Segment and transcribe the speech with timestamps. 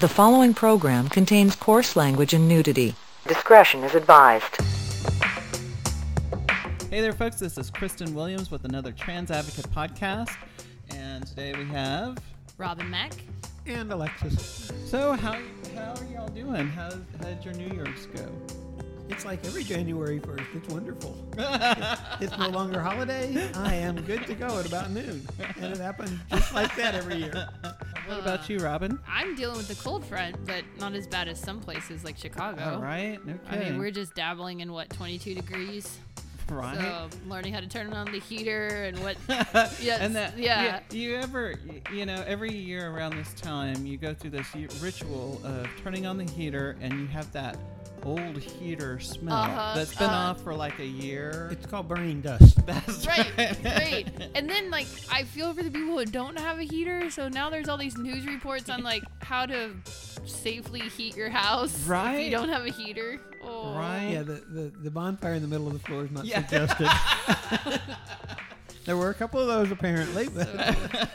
[0.00, 2.94] The following program contains coarse language and nudity.
[3.26, 4.56] Discretion is advised.
[6.88, 7.40] Hey there, folks.
[7.40, 10.36] This is Cristan Williams with another Trans Advocate podcast.
[10.94, 12.16] And today we have.
[12.58, 13.14] Robin Mack.
[13.66, 14.70] and Alexis.
[14.86, 15.32] So, how,
[15.74, 16.68] how are y'all doing?
[16.68, 16.90] How,
[17.20, 18.30] how did your New Year's go?
[19.08, 20.46] It's like every January 1st.
[20.54, 21.16] It's wonderful.
[21.36, 23.50] it's, it's no longer holiday.
[23.54, 25.26] I am good to go at about noon.
[25.56, 27.48] And it happens just like that every year.
[28.08, 28.92] What about you, Robin?
[28.92, 32.16] Uh, I'm dealing with the cold front, but not as bad as some places like
[32.16, 32.76] Chicago.
[32.76, 33.18] All right.
[33.28, 33.38] Okay.
[33.48, 35.98] I mean, we're just dabbling in what 22 degrees.
[36.50, 36.78] right.
[36.78, 39.16] So learning how to turn on the heater and what.
[39.28, 40.80] yes, and that, yeah.
[40.90, 41.54] You, you ever,
[41.92, 46.16] you know, every year around this time, you go through this ritual of turning on
[46.16, 47.58] the heater, and you have that
[48.04, 51.48] old heater smell Uh-huh, that's been uh, off for like a year.
[51.52, 52.58] It's called burning dust.
[52.66, 53.30] That's Right,
[53.64, 54.06] right.
[54.34, 57.10] And then like I feel for the people who don't have a heater.
[57.10, 59.70] So now there's all these news reports on like how to
[60.24, 62.24] safely heat your house if Right.
[62.24, 63.20] you don't have a heater.
[63.42, 63.74] Oh.
[63.74, 64.08] Right.
[64.12, 66.44] Yeah, the, the, the bonfire in the middle of the floor is not Yeah.
[66.46, 66.88] suggested.
[68.84, 70.28] there were a couple of those apparently.
[70.28, 70.48] But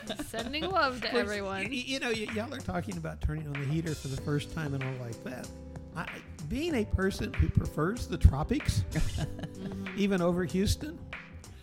[0.08, 1.64] So, sending love to everyone.
[1.64, 4.22] y- y- You know, y- y'all are talking about turning on the heater for the
[4.22, 5.47] first time and all like that.
[5.95, 6.08] I,
[6.49, 8.83] being a person who prefers the tropics,
[9.97, 11.00] even over Houston,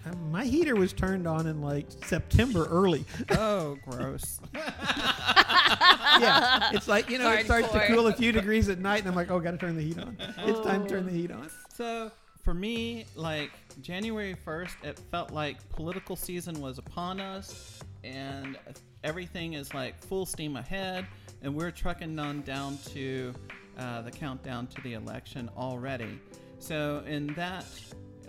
[0.06, 3.04] uh, my heater was turned on in like September early.
[3.30, 4.40] oh, gross.
[4.54, 9.08] yeah, it's like you know, it starts to cool a few degrees at night, and
[9.08, 10.16] I'm like, oh, got to turn the heat on.
[10.38, 11.50] It's time to turn the heat on.
[11.74, 12.10] So
[12.42, 13.50] for me, like
[13.80, 18.58] January 1st, it felt like political season was upon us and
[19.04, 21.06] everything is like full steam ahead
[21.42, 23.34] and we're trucking on down to
[23.78, 26.20] uh, the countdown to the election already.
[26.58, 27.64] So in that,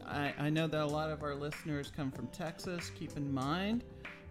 [0.07, 2.91] I, I know that a lot of our listeners come from Texas.
[2.97, 3.83] Keep in mind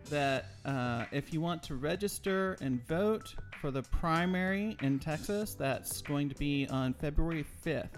[0.09, 6.01] that uh, if you want to register and vote for the primary in Texas, that's
[6.03, 7.91] going to be on February 5th.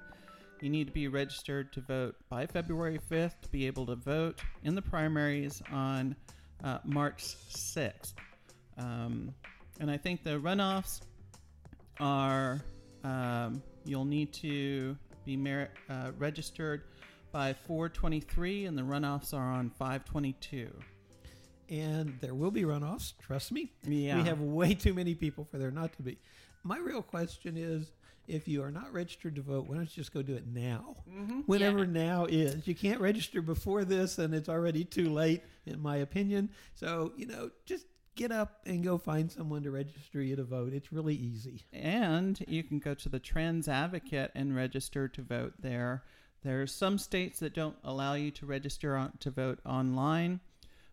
[0.61, 4.41] You need to be registered to vote by February 5th to be able to vote
[4.63, 6.15] in the primaries on
[6.63, 8.15] uh, March 6th.
[8.79, 9.35] Um,
[9.81, 11.01] and I think the runoffs
[11.98, 12.61] are
[13.05, 16.83] um, you'll need to be mer- uh, registered
[17.33, 20.70] by 423, and the runoffs are on 522.
[21.68, 23.14] And there will be runoffs.
[23.18, 23.73] Trust me.
[23.86, 24.17] Yeah.
[24.18, 26.18] We have way too many people for there not to be.
[26.62, 27.92] My real question is.
[28.29, 30.95] If you are not registered to vote, why don't you just go do it now?
[31.46, 31.86] Whenever Yeah.
[31.91, 32.68] now is.
[32.68, 36.48] You can't register before this, and it's already too late, in my opinion.
[36.77, 40.73] So, you know, just get up and go find someone to register you to vote.
[40.73, 41.64] It's really easy.
[41.73, 46.02] And you can go to the Trans Advocate and register to vote there.
[46.42, 50.40] There are some states that don't allow you to register on, to vote online,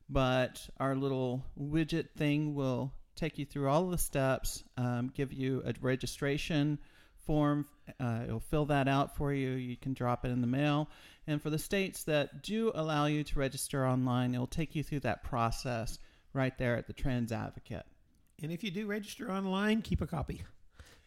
[0.09, 5.61] but our little widget thing will take you through all the steps, um, give you
[5.65, 6.79] a registration
[7.25, 7.67] form.
[7.99, 9.51] Uh, it'll fill that out for you.
[9.51, 10.89] You can drop it in the mail.
[11.27, 15.01] And for the states that do allow you to register online, it'll take you through
[15.01, 15.99] that process
[16.33, 17.85] right there at the Trans Advocate.
[18.41, 20.43] And if you do register online, keep a copy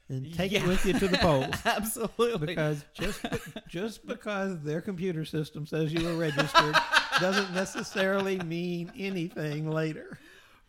[0.08, 0.62] and take Yeah.
[0.64, 1.54] it with you to the polls.
[1.64, 2.46] Absolutely.
[2.46, 3.24] Because just
[3.68, 6.74] just because their computer system says you were registered
[7.20, 10.18] doesn't necessarily mean anything later.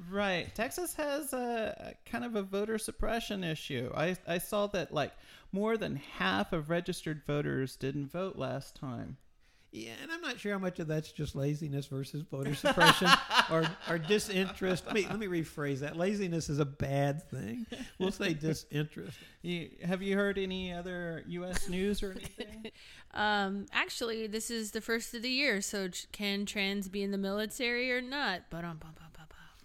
[0.09, 0.53] Right.
[0.55, 3.91] Texas has a, a kind of a voter suppression issue.
[3.95, 5.13] I, I saw that like
[5.51, 9.17] more than half of registered voters didn't vote last time.
[9.75, 13.09] Yeah, and I'm not sure how much of that's just laziness versus voter suppression
[13.51, 14.85] or, or disinterest.
[14.85, 15.97] Let me, let me rephrase that.
[15.97, 17.65] Laziness is a bad thing.
[17.97, 19.17] We'll say disinterest.
[19.41, 21.67] You, have you heard any other U.S.
[21.67, 22.71] news or anything?
[23.15, 27.17] Um, actually, this is the first of the year, so can trans be in the
[27.17, 28.43] military or not?
[28.51, 29.22] But um, bum, bum, bum, bum.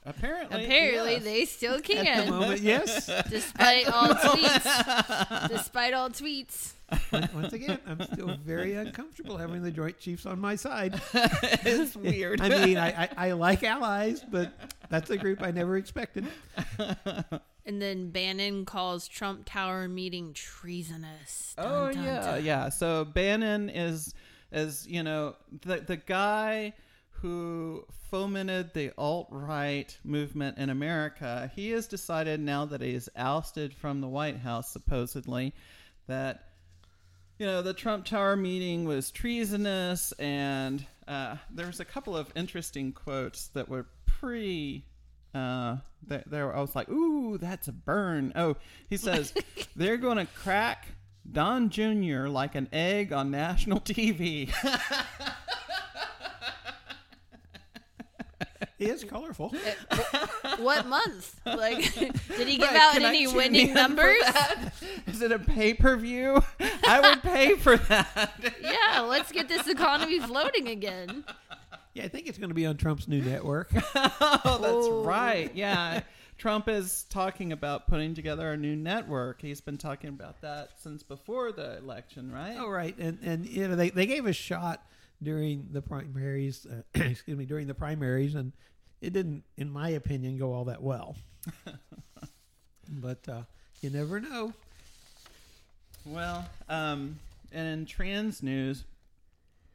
[0.09, 0.65] Apparently.
[0.65, 1.23] apparently yes.
[1.25, 3.07] they still At the can, moment, yes.
[3.31, 5.49] despite all tweets.
[5.49, 6.73] Despite all tweets.
[7.13, 11.01] Once- Once again, I'm still very uncomfortable having the Joint Chiefs on my side.
[11.13, 12.41] it's weird.
[12.41, 14.53] I mean, I, I, I like allies, but
[14.89, 16.27] that's a group I never expected.
[17.67, 21.55] And then Bannon calls Trump Tower meeting treasonous.
[21.57, 22.45] Dun, Oh dun, yeah, dun.
[22.45, 22.69] yeah.
[22.71, 24.15] So Bannon is,
[24.51, 26.73] is you know, the the guy
[27.21, 31.51] who fomented the alt right movement in America.
[31.55, 35.55] He has decided now that he is ousted from the White House, supposedly,
[36.07, 36.45] that
[37.39, 42.93] you know the Trump Tower meeting was treasonous, and uh, there's a couple of interesting
[42.93, 44.85] quotes that were pretty.
[45.35, 45.77] Uh,
[46.07, 48.57] there, there I was like, "Ooh, that's a burn." Oh,
[48.89, 49.35] he says
[49.77, 50.87] they're going to crack
[51.31, 52.29] Don Jr.
[52.29, 54.53] like an egg on national TV.
[58.79, 59.53] he is colorful.
[59.91, 60.27] Uh,
[60.59, 61.39] what month?
[61.45, 61.93] Like,
[62.37, 64.23] did he give Right, out any winning numbers?
[65.07, 66.43] Is it a pay per view?
[66.61, 68.55] I would pay for that.
[68.63, 71.25] Yeah, let's get this economy floating again.
[71.95, 73.71] Yeah, I think it's going to be on Trump's new network.
[73.95, 75.03] oh, that's Oh.
[75.05, 75.51] right.
[75.55, 76.03] Yeah.
[76.37, 79.43] Trump is talking about putting together a new network.
[79.43, 82.57] He's been talking about that since before the election, right?
[82.57, 84.87] Oh, right, and and you know they, they gave a shot
[85.23, 86.67] during the primaries.
[86.67, 88.53] Uh, excuse me, during the primaries, and
[89.01, 91.17] it didn't, in my opinion, go all that well.
[92.89, 93.43] but uh,
[93.81, 94.53] you never know.
[96.05, 97.19] Well, um,
[97.53, 98.85] and in trans news,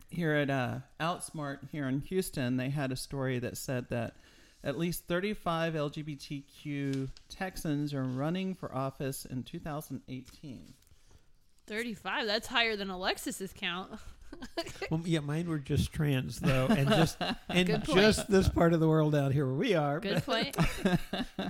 [0.09, 4.15] here at uh, Outsmart here in Houston, they had a story that said that
[4.63, 10.73] at least 35 LGBTQ Texans are running for office in 2018.
[11.65, 12.27] 35.
[12.27, 13.91] That's higher than Alexis's count.
[14.91, 17.17] Well, yeah, mine were just trans though, and just
[17.49, 19.99] and just this part of the world out here where we are.
[19.99, 20.55] Good point.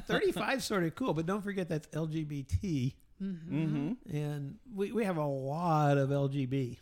[0.07, 3.91] Thirty-five sort of cool, but don't forget that's LGBT, Mm-hmm.
[4.15, 6.77] and we we have a lot of LGB.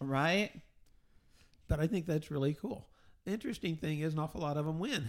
[0.00, 0.50] Right?
[1.68, 2.86] But I think that's really cool.
[3.24, 5.08] The interesting thing is, an awful lot of them win.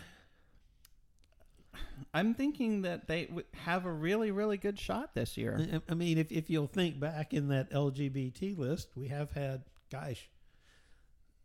[2.14, 5.60] I'm thinking that they would have a really, really good shot this year.
[5.74, 9.64] I, I mean, if, if you'll think back in that LGBT list, we have had,
[9.92, 10.30] gosh,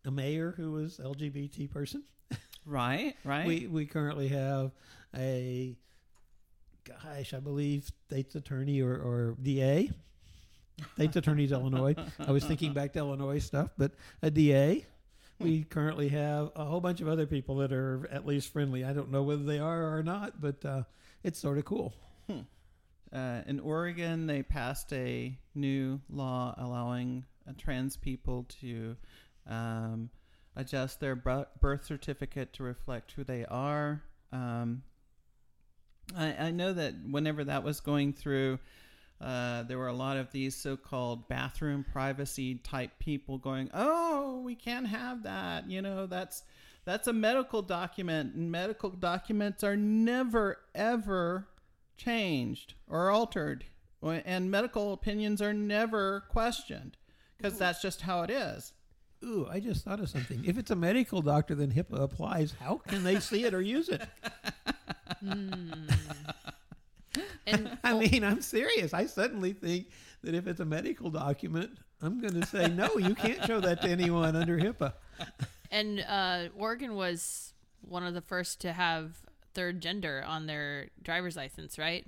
[0.04, 2.02] a mayor who was LGBT person.
[2.66, 3.14] Right?
[3.24, 3.46] Right?
[3.46, 4.72] We we currently have
[5.16, 5.76] a,
[6.84, 9.90] gosh, I believe state's attorney or, or DA.
[10.94, 11.94] State's attorney's Illinois.
[12.18, 13.92] I was thinking back to Illinois stuff, but
[14.22, 14.86] a DA.
[15.38, 18.84] We currently have a whole bunch of other people that are at least friendly.
[18.84, 20.82] I don't know whether they are or not, but uh,
[21.22, 21.94] it's sort of cool.
[23.12, 28.96] Uh, in Oregon, they passed a new law allowing uh, trans people to
[29.50, 30.10] um,
[30.56, 34.02] adjust their birth certificate to reflect who they are.
[34.32, 34.82] Um,
[36.16, 38.58] I, I know that whenever that was going through,
[39.20, 44.54] uh, there were a lot of these so-called bathroom privacy type people going, "Oh, we
[44.54, 46.42] can't have that." You know, that's
[46.84, 51.48] that's a medical document, and medical documents are never ever
[51.96, 53.66] changed or altered,
[54.02, 56.96] and medical opinions are never questioned
[57.36, 58.72] because that's just how it is.
[59.22, 60.44] Ooh, I just thought of something.
[60.44, 62.54] If it's a medical doctor, then HIPAA applies.
[62.58, 64.02] How can they see it or use it?
[67.46, 68.94] And I mean, I'm serious.
[68.94, 69.88] I suddenly think
[70.22, 71.70] that if it's a medical document,
[72.02, 74.92] I'm going to say, no, you can't show that to anyone under HIPAA.
[75.70, 77.52] and uh, Oregon was
[77.82, 79.18] one of the first to have
[79.52, 82.06] third gender on their driver's license, right?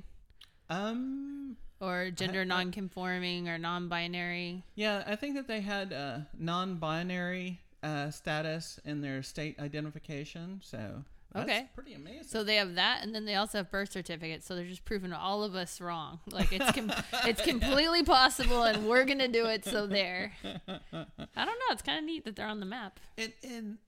[0.70, 4.62] Um, Or gender I- non-conforming or non-binary.
[4.76, 11.02] yeah, I think that they had uh, non-binary uh, status in their state identification, so
[11.32, 11.69] that's Okay.
[11.75, 12.23] pretty amazing.
[12.25, 14.46] So they have that, and then they also have birth certificates.
[14.46, 16.20] So they're just proving all of us wrong.
[16.31, 16.93] Like it's com-
[17.26, 19.64] it's completely possible, and we're gonna do it.
[19.64, 20.32] So there.
[20.44, 20.55] I
[20.93, 21.70] don't know.
[21.70, 23.00] It's kind of neat that they're on the map.
[23.19, 23.79] And, and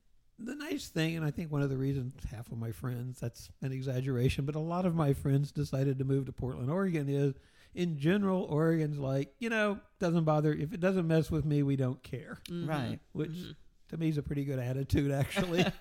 [0.41, 3.51] the nice thing, and I think one of the reasons half of my friends, that's
[3.63, 7.35] an exaggeration, but a lot of my friends decided to move to Portland, Oregon is
[7.75, 10.53] in general, Oregon's like, you know, doesn't bother.
[10.53, 12.39] If it doesn't mess with me, we don't care.
[12.51, 12.99] right.
[13.13, 13.51] Which Mm-hmm.
[13.91, 15.65] to me is a pretty good attitude, actually.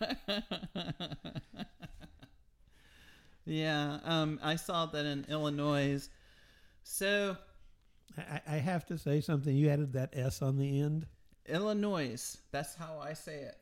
[3.45, 6.07] Yeah, um, I saw that in Illinois.
[6.83, 7.35] So
[8.17, 9.53] I, I have to say something.
[9.53, 11.07] You added that S on the end.
[11.47, 13.57] Illinois, that's how I say it.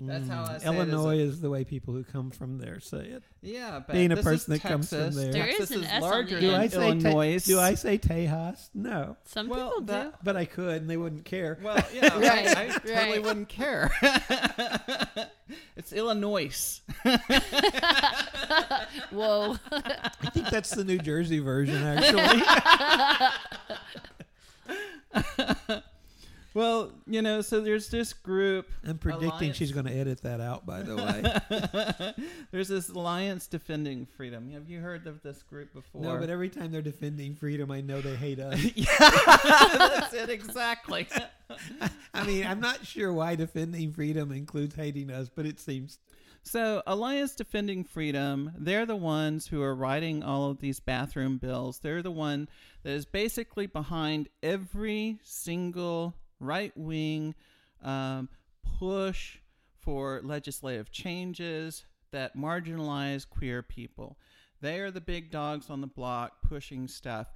[0.00, 1.20] That's how mm, I say Illinois it.
[1.22, 3.22] Is is the way people who come from there say it.
[3.42, 5.32] yeah, but being a this person is that comes from there.
[5.32, 7.44] There Texas is an is S on larger the Do than I say Te- Illinois.
[7.44, 8.68] do I say Tejas?
[8.74, 10.12] No, Some Well, people do.
[10.22, 11.58] but I could, and they wouldn't care.
[11.62, 13.22] Well, yeah, Right, I, I totally right.
[13.22, 13.90] wouldn't care.
[15.76, 16.80] it's Illinois.
[19.10, 19.56] Whoa.
[19.72, 22.42] I think that's the New Jersey version, actually.
[26.54, 28.68] Well, you know, so there's this group.
[28.86, 30.64] I'm predicting Alliance- she's going to edit that out.
[30.64, 32.14] By the way,
[32.50, 34.50] There's this Alliance Defending Freedom.
[34.52, 36.02] Have you heard of this group before?
[36.02, 38.60] no, but every time they're defending freedom, I know they hate us.
[38.98, 41.06] That's it exactly.
[42.14, 45.98] I mean, I'm not sure why defending freedom includes hating us, but it seems.
[46.42, 51.80] So, Alliance Defending Freedom, they're the ones who are writing all of these bathroom bills.
[51.80, 52.48] They're the one
[52.84, 57.34] that is basically behind every single right wing
[57.82, 58.28] um,
[58.78, 59.38] push
[59.80, 64.18] for legislative changes that marginalize queer people.
[64.60, 67.28] They are the big dogs on the block pushing stuff.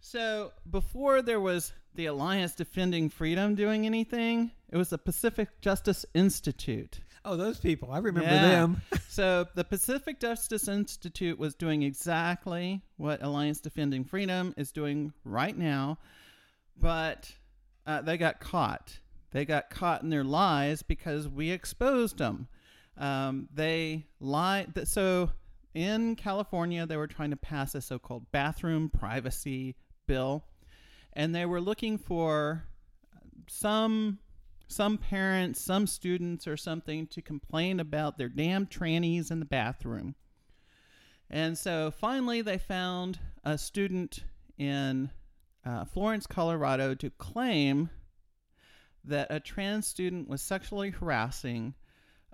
[0.00, 6.04] So before there was the Alliance Defending Freedom doing anything, it was the Pacific Justice
[6.14, 7.00] Institute.
[7.24, 7.92] Oh, those people.
[7.92, 8.42] I remember Yeah.
[8.50, 8.82] them.
[9.08, 15.56] so the Pacific Justice Institute was doing exactly what Alliance Defending Freedom is doing right
[15.56, 15.98] now,
[16.76, 17.32] but
[17.86, 18.98] uh, they got caught.
[19.30, 22.48] They got caught in their lies because we exposed them.
[22.98, 24.74] Um, they lied.
[24.74, 25.30] th- So
[25.74, 29.74] in California, they were trying to pass a so-called bathroom privacy
[30.06, 30.44] bill,
[31.14, 32.64] and they were looking for
[33.48, 34.18] some
[34.68, 40.14] some parents, some students, or something to complain about their damn trannies in the bathroom.
[41.28, 44.24] And so finally, they found a student
[44.56, 45.10] in
[45.64, 47.90] uh, Florence, Colorado, to claim
[49.04, 51.74] that a trans student was sexually harassing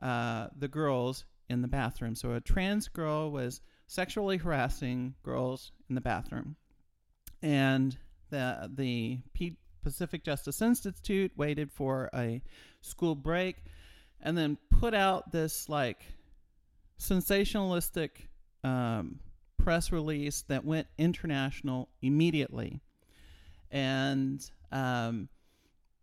[0.02, 2.14] uh, the girls in the bathroom.
[2.14, 6.56] So a trans girl was sexually harassing girls in the bathroom,
[7.42, 7.96] and
[8.30, 9.20] the the
[9.82, 12.42] Pacific Justice Institute waited for a
[12.82, 13.56] school break,
[14.20, 16.04] and then put out this like
[17.00, 18.10] sensationalistic
[18.64, 19.20] um,
[19.56, 22.80] press release that went international immediately,
[23.70, 25.28] and um,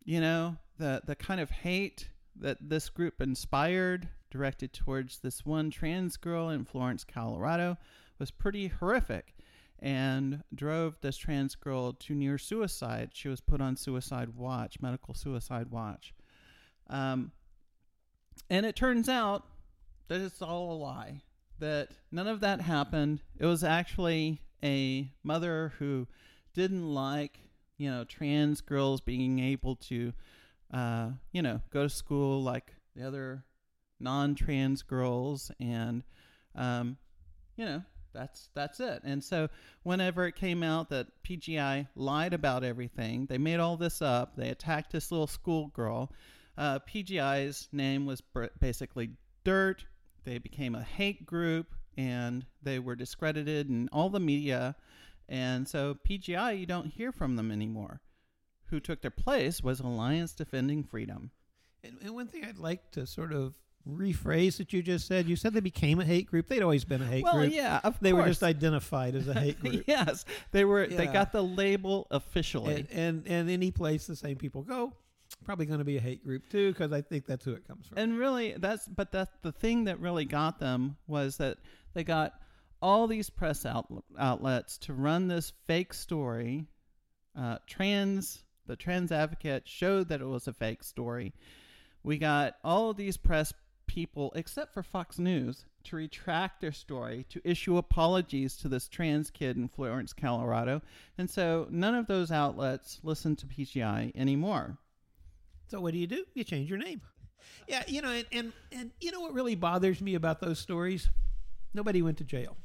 [0.03, 5.69] you know the the kind of hate that this group inspired directed towards this one
[5.69, 7.77] trans girl in Florence, Colorado
[8.19, 9.33] was pretty horrific
[9.79, 13.11] and drove this trans girl to near suicide.
[13.13, 16.13] She was put on suicide watch, medical suicide watch.
[16.89, 17.31] Um,
[18.49, 19.45] and it turns out
[20.07, 21.21] that it's all a lie,
[21.59, 23.21] that none of that happened.
[23.37, 26.07] It was actually a mother who
[26.53, 27.39] didn't like,
[27.77, 30.13] you know, trans girls being able to,
[30.73, 33.43] uh, you know, go to school like the other
[33.99, 35.51] non trans girls.
[35.59, 36.03] And,
[36.55, 36.97] um,
[37.57, 37.81] you know,
[38.13, 39.01] that's that's it.
[39.03, 39.49] And so
[39.83, 44.35] whenever it came out that PGI lied about everything, they made all this up.
[44.35, 46.11] They attacked this little schoolgirl.
[46.57, 48.23] Uh, PGI's name was
[48.59, 49.11] basically
[49.43, 49.85] dirt.
[50.23, 51.67] They became a hate group,
[51.97, 54.75] and they were discredited in all the media.
[55.27, 58.01] And so PGI, you don't hear from them anymore.
[58.67, 61.31] Who took their place was Alliance Defending Freedom.
[61.83, 63.53] And, and one thing I'd like to sort of
[63.87, 66.47] rephrase that you just said, you said they became a hate group.
[66.47, 67.53] They'd always been a hate well, group.
[67.53, 69.83] yeah, of They were just identified as a hate group.
[69.87, 70.87] yes, they were.
[70.87, 72.75] They got the label officially.
[72.75, 74.93] and, and and any place the same people go,
[75.43, 77.87] probably going to be a hate group too, because I think that's who it comes
[77.87, 77.97] from.
[77.97, 81.57] And really, that's but that's the thing that really got them was that
[81.93, 82.33] they got
[82.81, 86.67] all these press out, outlets to run this fake story.
[87.37, 91.33] Uh, trans, the trans advocate showed that it was a fake story.
[92.03, 93.53] We got all of these press
[93.87, 99.29] people, except for Fox News, to retract their story, to issue apologies to this trans
[99.29, 100.81] kid in Florence, Colorado.
[101.17, 104.77] And so none of those outlets listen to PGI anymore.
[105.67, 106.25] So what do you do?
[106.33, 107.01] You change your name.
[107.67, 111.09] Yeah, you know, and, and and you know what really bothers me about those stories?
[111.73, 112.57] Nobody went to jail.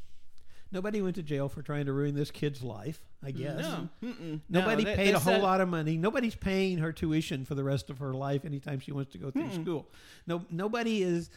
[0.72, 3.00] Nobody went to jail for trying to ruin this kid's life.
[3.22, 3.58] I guess.
[3.60, 4.40] No, mm-mm.
[4.48, 5.96] Nobody No, they- paid they a whole said- lot of money.
[5.96, 9.30] Nobody's paying her tuition for the rest of her life anytime she wants to go
[9.30, 9.88] through school.
[10.26, 11.28] No, nobody is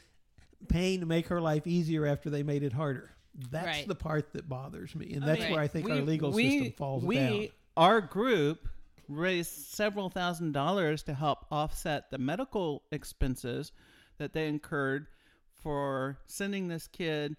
[0.70, 3.12] paying to make her life easier after they made it harder.
[3.50, 3.88] That's Right.
[3.88, 6.60] the part that bothers me, and I that's mean, where I think our legal we-
[6.60, 7.48] system falls we, down.
[7.76, 8.70] Our group
[9.10, 13.72] raised several thousand dollars to help offset the medical expenses
[14.20, 15.08] that they incurred
[15.52, 17.36] for sending this kid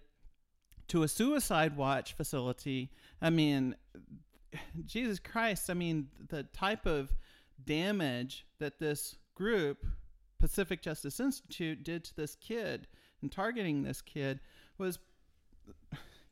[0.87, 2.91] to a suicide watch facility.
[3.21, 3.75] I mean,
[4.85, 7.15] Jesus Christ, I mean, the type of
[7.63, 9.85] damage that this group,
[10.39, 12.87] Pacific Justice Institute, did to this kid
[13.21, 14.39] and targeting this kid
[14.77, 14.99] was,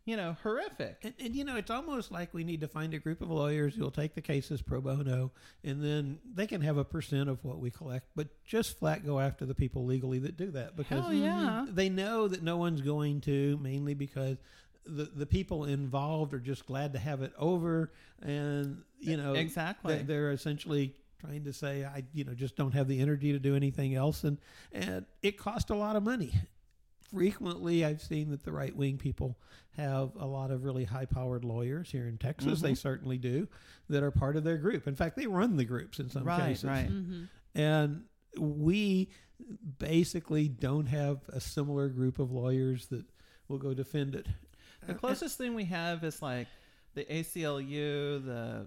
[0.05, 0.97] you know, horrific.
[1.03, 3.73] And, and you know, it's almost like we need to find a group of lawyers
[3.75, 5.31] who'll take the cases pro bono,
[5.63, 9.19] and then they can have a percent of what we collect, but just flat go
[9.19, 11.65] after the people legally that do that because Hell yeah.
[11.69, 14.37] they know that no one's going to, mainly because
[14.85, 19.97] the the people involved are just glad to have it over, and you know, Exactly.
[19.97, 23.39] they- they're essentially trying to say, I you know just don't have the energy to
[23.39, 24.37] do anything else, and
[24.73, 26.33] and it cost a lot of money
[27.13, 29.37] frequently I've seen that the right wing people
[29.77, 32.61] have a lot of really high powered lawyers here in Texas.
[32.61, 33.47] They certainly do
[33.89, 34.87] that are part of their group.
[34.87, 36.63] In fact, they run the groups in some Right, cases.
[36.65, 36.89] right.
[36.89, 37.23] Mm-hmm.
[37.59, 38.03] And
[38.37, 39.09] we
[39.79, 43.03] basically don't have a similar group of lawyers that
[43.47, 44.27] will go defend it.
[44.87, 46.47] The closest thing we have is like
[46.93, 48.65] the ACLU, the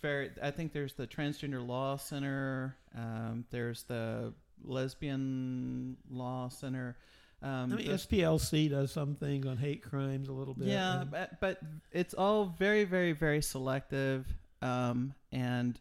[0.00, 0.30] very.
[0.42, 2.76] I think there's the Transgender Law Center.
[2.96, 4.32] Um, there's the
[4.64, 6.96] Lesbian Law Center.
[7.42, 10.68] Um, I mean, SPLC does some things on hate crimes a little bit.
[10.68, 11.60] yeah, and- but, but
[11.92, 14.26] it's all very, very, very selective.
[14.62, 15.78] um, and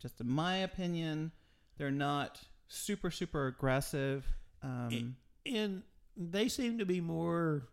[0.00, 1.30] just in my opinion,
[1.76, 4.24] they're not super super aggressive.
[4.62, 5.82] Um, and
[6.16, 7.68] they seem to be more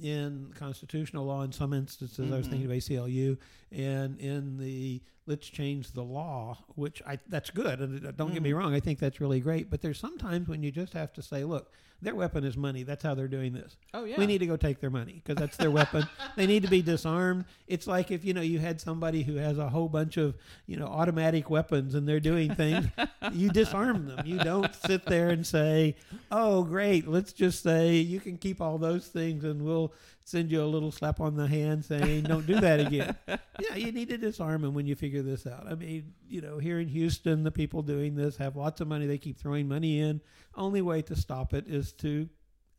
[0.00, 2.30] in constitutional law in some instances.
[2.32, 3.36] I was thinking of ACLU,
[3.72, 8.16] and in the let's change the law, which I that's good.
[8.16, 8.56] Don't get me Mhm.
[8.58, 9.70] wrong, I think that's really great.
[9.70, 11.72] But there's sometimes when you just have to say, look,
[12.02, 12.82] their weapon is money.
[12.82, 13.76] That's how they're doing this.
[13.92, 16.04] oh yeah, We need to go take their money because that's their weapon.
[16.36, 17.44] They need to be disarmed.
[17.66, 20.34] It's like if you know you had somebody who has a whole bunch of
[20.66, 22.86] you know automatic weapons and they're doing things,
[23.32, 24.26] you disarm them.
[24.26, 25.96] You don't sit there and say,
[26.30, 29.92] "Oh, great, let's just say you can keep all those things and we'll
[30.24, 33.92] send you a little slap on the hand saying don't do that again." yeah, you
[33.92, 35.66] need to disarm them when you figure this out.
[35.66, 39.06] I mean, you know, here in Houston, the people doing this have lots of money.
[39.06, 40.20] They keep throwing money in.
[40.54, 42.28] Only way to stop it is to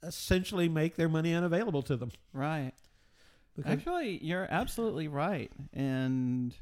[0.04, 2.12] essentially make their money unavailable to them.
[2.34, 2.74] right.
[3.56, 6.56] Because Actually, you're absolutely right, and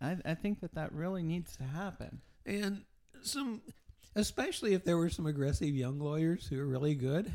[0.00, 2.20] I, I think that that really needs to happen.
[2.44, 2.82] and
[3.22, 3.62] some,
[4.16, 7.32] especially if there were some aggressive young lawyers who are really good,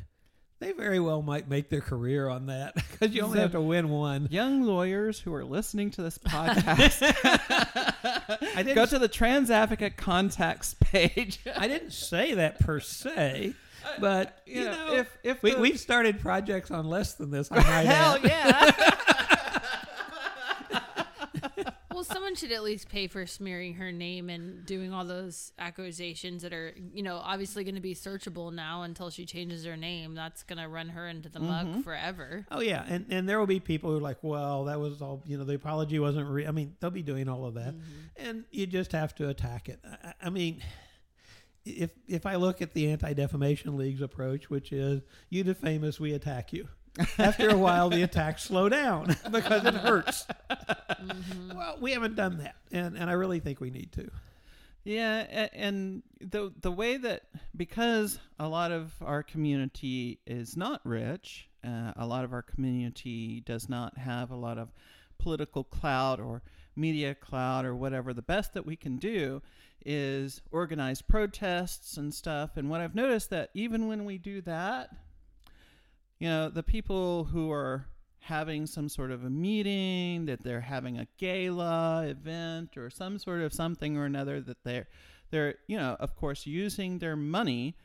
[0.61, 3.61] they very well might make their career on that because you only So- have to
[3.61, 4.27] win one.
[4.31, 7.01] Young lawyers who are listening to this podcast,
[8.75, 11.39] go to the Trans Advocate contacts page.
[11.57, 13.53] I didn't say that per se,
[13.99, 17.31] but you, You know, know, if if we, the- we've started projects on less than
[17.31, 17.51] this.
[17.51, 18.71] I might hell yeah,
[21.93, 26.41] Well, someone should at least pay for smearing her name and doing all those accusations
[26.41, 30.15] that are, you know, obviously going to be searchable now until she changes her name.
[30.15, 31.81] That's going to run her into the mug mm-hmm.
[31.81, 32.45] forever.
[32.49, 35.21] Oh yeah, and and there will be people who are like, well, that was all.
[35.25, 36.27] You know, the apology wasn't.
[36.29, 36.47] Re-.
[36.47, 38.27] I mean, they'll be doing all of that, mm-hmm.
[38.27, 39.79] and you just have to attack it.
[39.85, 40.61] I, I mean.
[41.63, 45.99] If if I look at the Anti Defamation League's approach, which is you defame us,
[45.99, 46.67] we attack you.
[47.17, 50.25] After a while, the attacks slow down because it hurts.
[51.53, 54.09] Well, we haven't done that, and and I really think we need to.
[54.83, 55.47] yeah.
[55.53, 57.23] And the the way that
[57.55, 63.41] because a lot of our community is not rich, uh, a lot of our community
[63.41, 64.69] does not have a lot of
[65.17, 66.41] political clout or
[66.75, 68.13] media clout or whatever.
[68.13, 69.41] The best that we can do
[69.85, 72.57] is organize protests and stuff.
[72.57, 74.89] And what I've noticed that even when we do that,
[76.21, 77.87] you know, the people who are
[78.19, 83.41] having some sort of a meeting, that they're having a gala event or some sort
[83.41, 84.87] of something or another that they're
[85.31, 87.75] they're, you know, of course using their money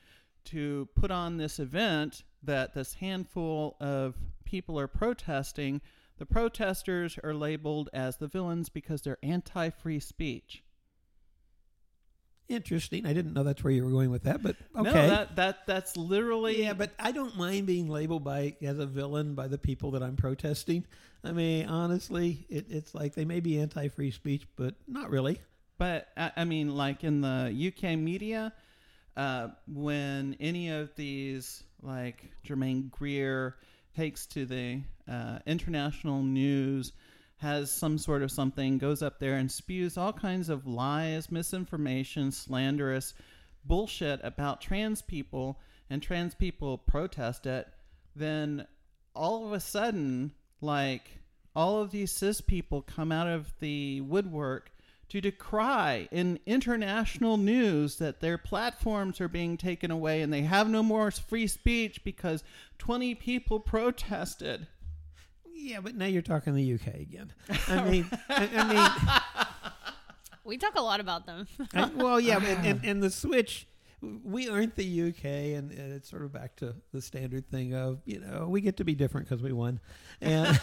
[0.44, 5.80] to put on this event that this handful of people are protesting.
[6.18, 10.62] The protesters are labeled as the villains because they're anti-free speech.
[12.48, 13.06] Interesting.
[13.06, 14.92] I didn't know that's where you were going with that, but okay.
[14.92, 18.86] No, that that that's literally Yeah, but I don't mind being labeled by as a
[18.86, 20.84] villain by the people that I'm protesting.
[21.24, 25.40] I mean, honestly, it, it's like they may be anti-free speech, but not really.
[25.76, 28.52] But I, I mean, like in the UK media,
[29.16, 33.56] uh, when any of these, like Germaine Greer,
[33.96, 34.80] takes to the
[35.10, 36.92] uh, international news,
[37.38, 42.32] has some sort of something, goes up there and spews all kinds of lies, misinformation,
[42.32, 43.14] slanderous
[43.64, 47.68] bullshit about trans people, and trans people protest it,
[48.14, 48.66] then
[49.14, 51.20] all of a sudden, like
[51.54, 54.70] all of these cis people come out of the woodwork
[55.08, 60.68] to decry in international news that their platforms are being taken away and they have
[60.68, 62.42] no more free speech because
[62.78, 64.66] 20 people protested.
[65.66, 67.32] Yeah, but now you're talking the UK again.
[67.68, 69.46] I mean, I, I mean,
[70.44, 71.48] We talk a lot about them.
[71.74, 73.66] I, well, yeah, and, and, and the switch.
[74.00, 78.00] We aren't the UK, and, and it's sort of back to the standard thing of
[78.04, 79.80] you know we get to be different because we won,
[80.20, 80.60] and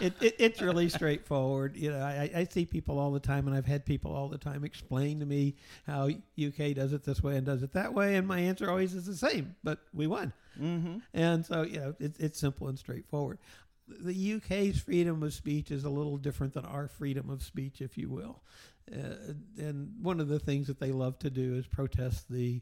[0.00, 1.76] it, it it's really straightforward.
[1.76, 4.38] You know, I, I see people all the time, and I've had people all the
[4.38, 8.14] time explain to me how UK does it this way and does it that way,
[8.14, 9.56] and my answer always is the same.
[9.64, 10.98] But we won, Mm-hmm.
[11.14, 13.38] and so you know it's it's simple and straightforward.
[13.86, 17.98] The UK's freedom of speech is a little different than our freedom of speech, if
[17.98, 18.42] you will.
[18.90, 22.60] Uh, and one of the things that they love to do is protest the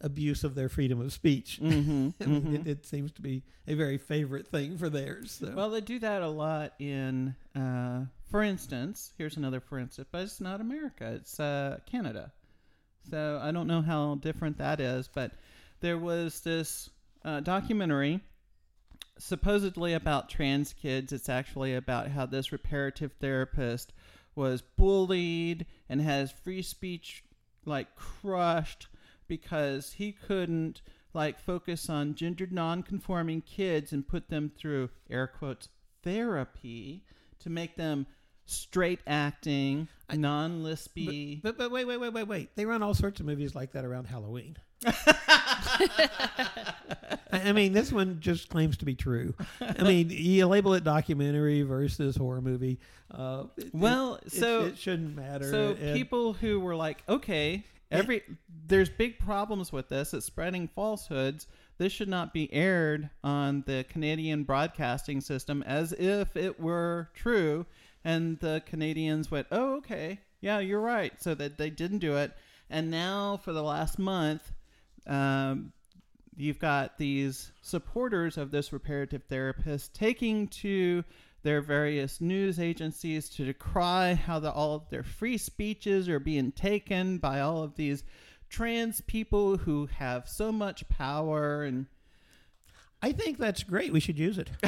[0.00, 1.58] abuse of their freedom of speech.
[1.62, 2.10] Mm-hmm.
[2.20, 5.38] And It, it seems to be a very favorite thing for theirs.
[5.40, 5.52] So.
[5.54, 10.22] Well, they do that a lot in, uh, for instance, here's another for instance, but
[10.22, 12.32] it's not America, it's uh, Canada.
[13.10, 15.32] So I don't know how different that is, but
[15.80, 16.90] there was this
[17.24, 18.20] uh, documentary
[19.18, 21.12] supposedly about trans kids.
[21.12, 23.92] It's actually about how this reparative therapist
[24.34, 27.24] was bullied and has free speech
[27.64, 28.88] like crushed
[29.26, 30.82] because he couldn't
[31.14, 35.68] like focus on gender non-conforming kids and put them through air quotes
[36.02, 37.02] therapy
[37.40, 38.06] to make them
[38.44, 41.42] straight acting, non lispy.
[41.42, 42.54] But, but wait, wait, wait, wait, wait.
[42.54, 44.56] They run all sorts of movies like that around Halloween.
[47.32, 49.34] I mean, this one just claims to be true.
[49.60, 52.78] I mean, you label it documentary versus horror movie.
[53.10, 55.50] Uh, it- Well, it, so- it, it shouldn't matter.
[55.50, 58.22] So people who were like, okay, every
[58.66, 60.14] there's big problems with this.
[60.14, 61.46] It's spreading falsehoods.
[61.78, 67.66] This should not be aired on the Canadian broadcasting system as if it were true.
[68.02, 71.12] And the Canadians went, oh, okay, yeah, you're right.
[71.20, 72.32] So that they didn't do it.
[72.70, 74.52] And now for the last month,
[75.06, 75.72] um,
[76.36, 81.04] you've got these supporters of this reparative therapist taking to
[81.42, 86.50] their various news agencies to decry how the, all of their free speeches are being
[86.52, 88.02] taken by all of these
[88.48, 91.86] trans people who have so much power and
[93.02, 93.92] I think that's great.
[93.92, 94.50] We should use it.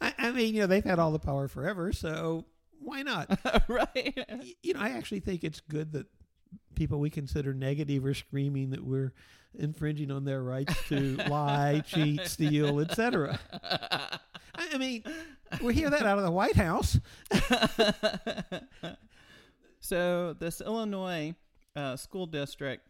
[0.00, 2.46] I, I mean, you know, they've had all the power forever, so
[2.80, 3.38] why not?
[3.68, 4.18] right
[4.62, 6.06] you know, I actually think it's good that
[6.74, 9.12] people we consider negative are screaming that we're
[9.58, 13.38] infringing on their rights to lie, cheat, steal, etc.
[13.52, 14.18] I
[14.72, 15.02] I mean,
[15.62, 16.98] we hear that out of the White House.
[19.80, 21.34] so this Illinois
[21.74, 22.86] uh, school district,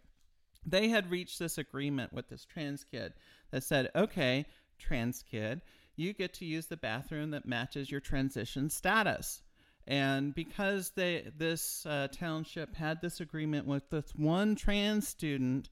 [0.66, 3.14] they had reached this agreement with this trans kid
[3.50, 4.46] that said, "Okay,
[4.78, 5.62] trans kid,
[5.96, 9.42] you get to use the bathroom that matches your transition status."
[9.86, 15.68] And because they this uh, township had this agreement with this one trans student,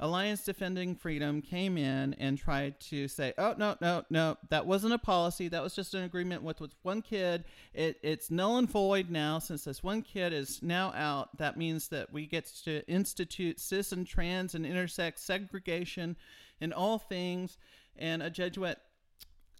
[0.00, 4.94] Alliance Defending Freedom came in and tried to say, "Oh no, no, no, that wasn't
[4.94, 5.46] a policy.
[5.46, 7.44] That was just an agreement with, with one kid.
[7.72, 11.36] It, it's null and void now since this one kid is now out.
[11.38, 16.16] That means that we get to institute cis and trans and intersex segregation
[16.60, 17.58] in all things."
[17.96, 18.78] And a judge went,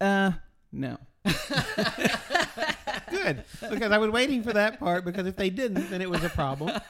[0.00, 0.32] "Uh,
[0.72, 0.98] no."
[3.10, 5.04] Good, because I was waiting for that part.
[5.04, 6.80] Because if they didn't, then it was a problem.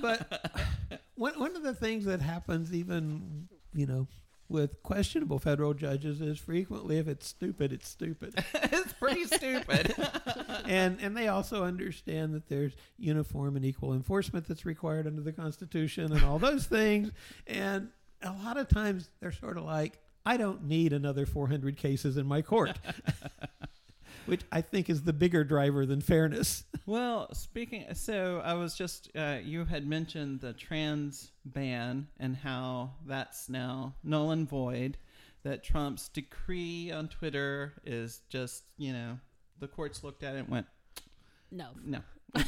[0.00, 0.66] But
[1.14, 4.08] one one of the things that happens, even you know,
[4.48, 8.34] with questionable federal judges, is frequently if it's stupid, it's stupid.
[8.54, 9.94] it's pretty stupid.
[10.66, 15.32] and and they also understand that there's uniform and equal enforcement that's required under the
[15.32, 17.10] Constitution and all those things.
[17.46, 17.90] And
[18.22, 22.26] a lot of times they're sort of like, I don't need another 400 cases in
[22.26, 22.78] my court,
[24.26, 26.64] which I think is the bigger driver than fairness.
[26.88, 32.92] Well, speaking, so I was just, uh, you had mentioned the trans ban and how
[33.04, 34.96] that's now null and void.
[35.42, 39.18] That Trump's decree on Twitter is just, you know,
[39.58, 40.66] the courts looked at it and went,
[41.50, 41.70] No.
[41.84, 41.98] no.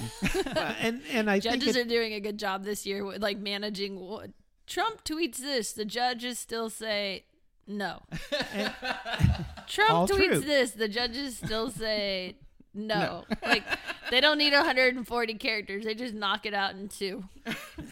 [0.80, 3.38] And and I Judges think it, are doing a good job this year with like
[3.38, 4.30] managing what
[4.68, 7.24] Trump tweets this, the judges still say
[7.68, 8.02] no.
[9.68, 10.40] Trump tweets true.
[10.40, 12.36] this, the judges still say
[12.74, 13.24] no.
[13.42, 13.64] Like
[14.10, 15.84] they don't need 140 characters.
[15.84, 17.24] They just knock it out in two.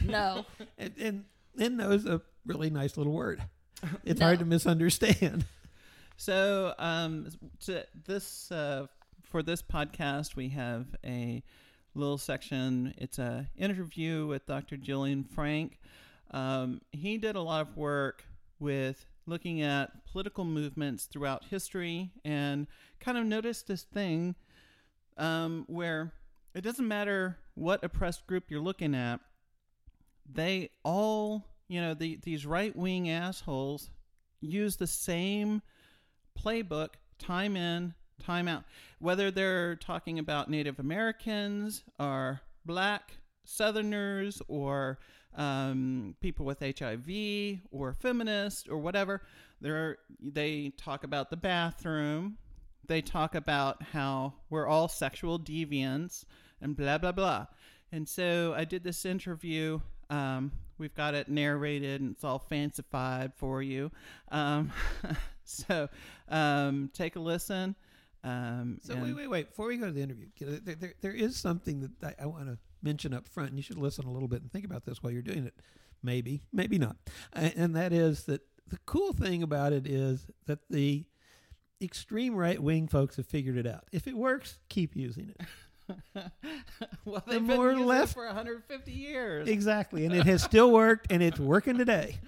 [0.05, 0.45] No.
[0.79, 1.25] and, and
[1.59, 3.43] and knows a really nice little word.
[4.05, 4.27] It's No.
[4.27, 5.45] hard to misunderstand.
[6.19, 7.29] So, um,
[7.67, 8.87] to this uh,
[9.23, 11.43] for this podcast, we have a
[11.95, 12.95] little section.
[12.97, 14.77] It's a interview with Dr.
[14.79, 15.79] Gillian Frank.
[16.31, 18.25] Um, he did a lot of work
[18.59, 22.67] with looking at political movements throughout history and
[23.01, 24.35] kind of noticed this thing
[25.17, 26.13] um, where
[26.55, 29.21] it doesn't matter what oppressed group you're looking at,
[30.31, 33.91] they all, you know, the, these right wing assholes
[34.41, 35.63] use the same
[36.39, 38.65] playbook time in, time out.
[38.99, 43.13] Whether they're talking about Native Americans or black
[43.45, 44.99] Southerners or
[45.37, 49.23] um, people with HIV or feminists or whatever,
[49.61, 52.39] they're, they talk about the bathroom.
[52.87, 56.25] They talk about how we're all sexual deviants
[56.61, 57.47] and blah, blah, blah.
[57.93, 59.81] And so I did this interview.
[60.11, 63.91] Um, we've got it narrated and it's all fancified for you.
[64.31, 64.73] Um,
[65.45, 65.89] so
[66.29, 67.75] um, take a listen.
[68.25, 69.49] Um, So wait, wait, wait.
[69.51, 72.47] Before we go to the interview, there, there, there is something that I, I want
[72.47, 75.03] to mention up front, and you should listen a little bit and think about this
[75.03, 75.55] while you're doing it.
[76.03, 76.97] Maybe, maybe not.
[77.33, 81.05] And that is that the cool thing about it is that the
[81.83, 83.85] extreme right wing folks have figured it out.
[83.93, 85.47] If it works, keep using it.
[87.05, 89.49] well, the they've been more using it left- for 150 years.
[89.49, 90.05] Exactly.
[90.07, 92.19] And it has still worked, and it's working today.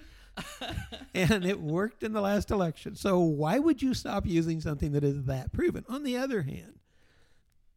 [1.13, 2.95] and it worked in the last election.
[2.95, 5.85] So why would you stop using something that is that proven?
[5.89, 6.79] On the other hand,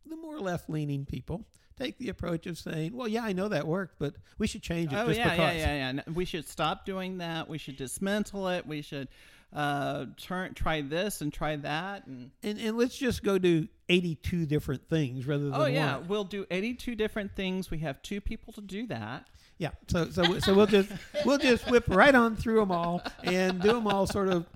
[0.06, 1.44] the more left leaning people
[1.82, 4.92] take the approach of saying, well, yeah, I know that worked, but we should change
[4.92, 5.54] it Oh just yeah, because.
[5.56, 5.92] yeah, yeah, yeah.
[5.92, 7.48] No, We should stop doing that.
[7.48, 8.66] We should dismantle it.
[8.66, 9.08] We should
[9.52, 14.46] uh, turn try this and try that and And, and let's just go do 82
[14.46, 16.08] different things rather than oh yeah one.
[16.08, 19.26] we'll do 82 different things we have two people to do that
[19.58, 19.72] Yeah.
[19.88, 20.90] So so so we'll just
[21.26, 24.46] we'll just whip right on through them all and do them all sort of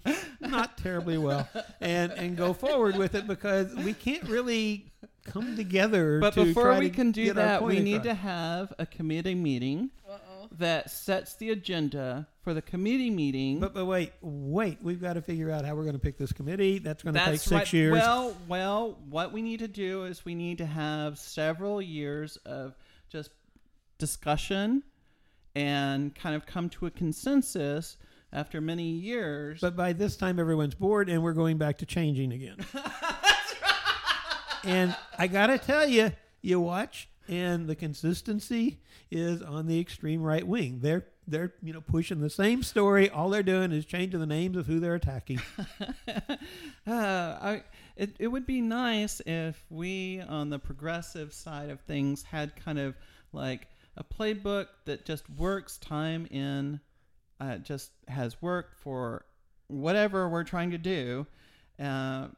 [0.41, 1.47] not terribly well
[1.83, 4.87] and and go forward with it because we can't really
[5.27, 6.21] come together.
[6.21, 8.07] but to before try we to can do that we need across.
[8.07, 9.91] to have a committee meeting
[10.59, 15.23] that sets the agenda for the committee meeting But but wait wait we've got to
[15.23, 16.79] figure out how we're going to pick this committee.
[16.79, 17.73] That's going to take six right.
[17.73, 17.93] years.
[17.93, 22.75] Well, well, what we need to do is we need to have several years of
[23.11, 23.31] just
[23.99, 24.83] discussion
[25.55, 27.97] and kind of come to a consensus
[28.33, 29.61] after many years.
[29.61, 32.59] But by this time, everyone's bored, and we're going back to changing again.
[34.67, 40.47] and I gotta tell you, you watch, and the consistency is on the extreme right
[40.47, 40.81] wing.
[40.81, 43.11] They're they're you know pushing the same story.
[43.11, 45.41] All they're doing is changing the names of who they're attacking.
[46.09, 46.37] uh,
[46.87, 47.63] I,
[47.97, 52.79] it, it would be nice if we on the progressive side of things had kind
[52.79, 52.95] of
[53.33, 56.81] like a playbook that just works time in,
[57.41, 59.25] uh, just has worked for
[59.69, 61.27] whatever we're trying to do.
[61.79, 62.29] Uh,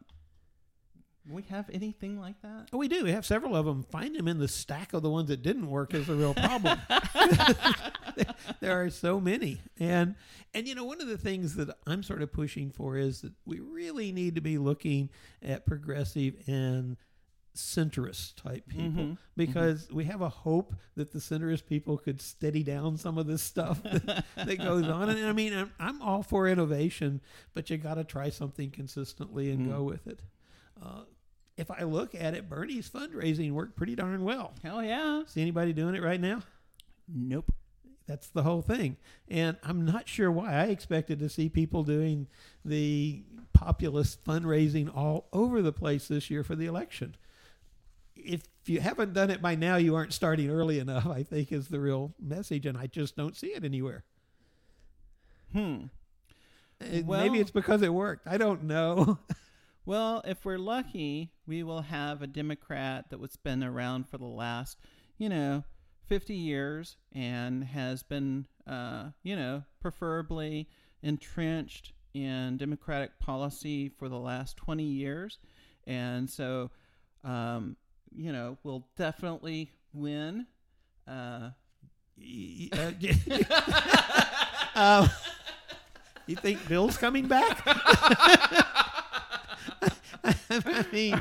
[1.30, 2.68] we have anything like that?
[2.72, 3.04] Oh, we do.
[3.04, 3.82] We have several of them.
[3.84, 6.78] Find them in the stack of the ones that didn't work is the real problem.
[8.60, 10.14] there are so many, and
[10.54, 13.32] and you know one of the things that I'm sort of pushing for is that
[13.44, 15.10] we really need to be looking
[15.42, 16.96] at progressive and
[17.56, 19.18] centrist type people Mhm.
[19.36, 23.42] because we have a hope that the centrist people could steady down some of this
[23.42, 25.08] stuff that, that goes on.
[25.10, 27.20] And I mean, I'm, I'm all for innovation,
[27.54, 29.70] but you got to try something consistently and Mm.
[29.70, 30.20] go with it.
[30.80, 31.02] Uh,
[31.58, 34.52] if I look at it, Bernie's fundraising worked pretty darn well.
[34.62, 35.22] Hell yeah.
[35.26, 36.40] See anybody doing it right now?
[37.12, 37.52] Nope.
[38.06, 38.96] That's the whole thing.
[39.28, 40.54] And I'm not sure why.
[40.54, 42.26] I expected to see people doing
[42.64, 47.16] the populist fundraising all over the place this year for the election.
[48.16, 51.68] If you haven't done it by now, you aren't starting early enough, I think, is
[51.68, 52.64] the real message.
[52.66, 54.04] And I just don't see it anywhere.
[55.52, 55.84] Hmm.
[57.04, 58.26] Well- Maybe it's because it worked.
[58.26, 59.18] I don't know.
[59.88, 64.26] Well, if we're lucky, we will have a Democrat that was been around for the
[64.26, 64.76] last,
[65.16, 65.64] you know,
[66.08, 70.68] 50 years and has been, uh, you know, preferably
[71.02, 75.38] entrenched in Democratic policy for the last 20 years.
[75.86, 76.70] And so,
[77.24, 77.74] um,
[78.14, 80.48] you know, we'll definitely win.
[81.06, 81.48] Uh,
[82.74, 82.92] uh,
[84.74, 85.08] um,
[86.26, 88.66] you think Bill's coming back?
[90.50, 91.14] I mean,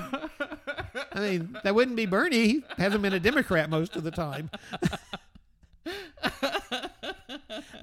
[1.14, 2.48] I mean that wouldn't be Bernie.
[2.48, 4.50] He hasn't been a Democrat most of the time.
[6.24, 6.82] I,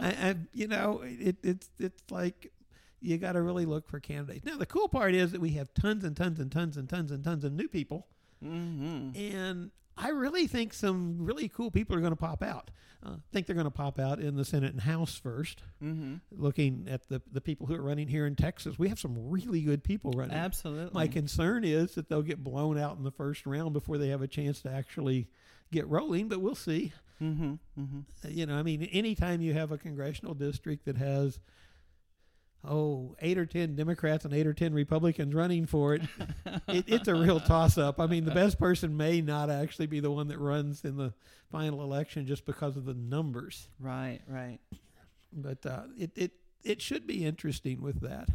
[0.00, 2.52] I, you know, it, it's it's like
[3.00, 4.44] you got to really look for candidates.
[4.44, 7.10] Now, the cool part is that we have tons and tons and tons and tons
[7.10, 8.06] and tons of new people.
[8.42, 12.70] hmm And I really think some really cool people are going to pop out.
[13.04, 15.62] Uh, I think they're going to pop out in the Senate and House first.
[15.80, 19.14] hmm Looking at the, the people who are running here in Texas, we have some
[19.30, 20.36] really good people running.
[20.36, 20.92] Absolutely.
[20.94, 24.22] My concern is that they'll get blown out in the first round before they have
[24.22, 25.28] a chance to actually
[25.70, 26.92] get rolling, but we'll see.
[27.18, 31.38] hmm hmm Uh, You know, I mean, anytime you have a congressional district that has,
[32.66, 36.02] oh, eight or 10 Democrats and eight or 10 Republicans running for it,
[36.68, 38.00] it it's a real toss up.
[38.00, 41.12] I mean, the best person may not actually be the one that runs in the
[41.50, 43.68] final election just because of the numbers.
[43.78, 44.58] Right, right.
[45.32, 48.28] But uh, it, it, it should be interesting with that.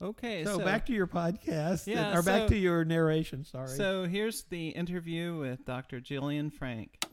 [0.00, 3.44] Okay, So, so, back to your podcast, and- Yeah, or back to your narration.
[3.44, 3.68] Sorry.
[3.68, 6.00] So here's the interview with Dr.
[6.00, 7.04] Gillian Frank.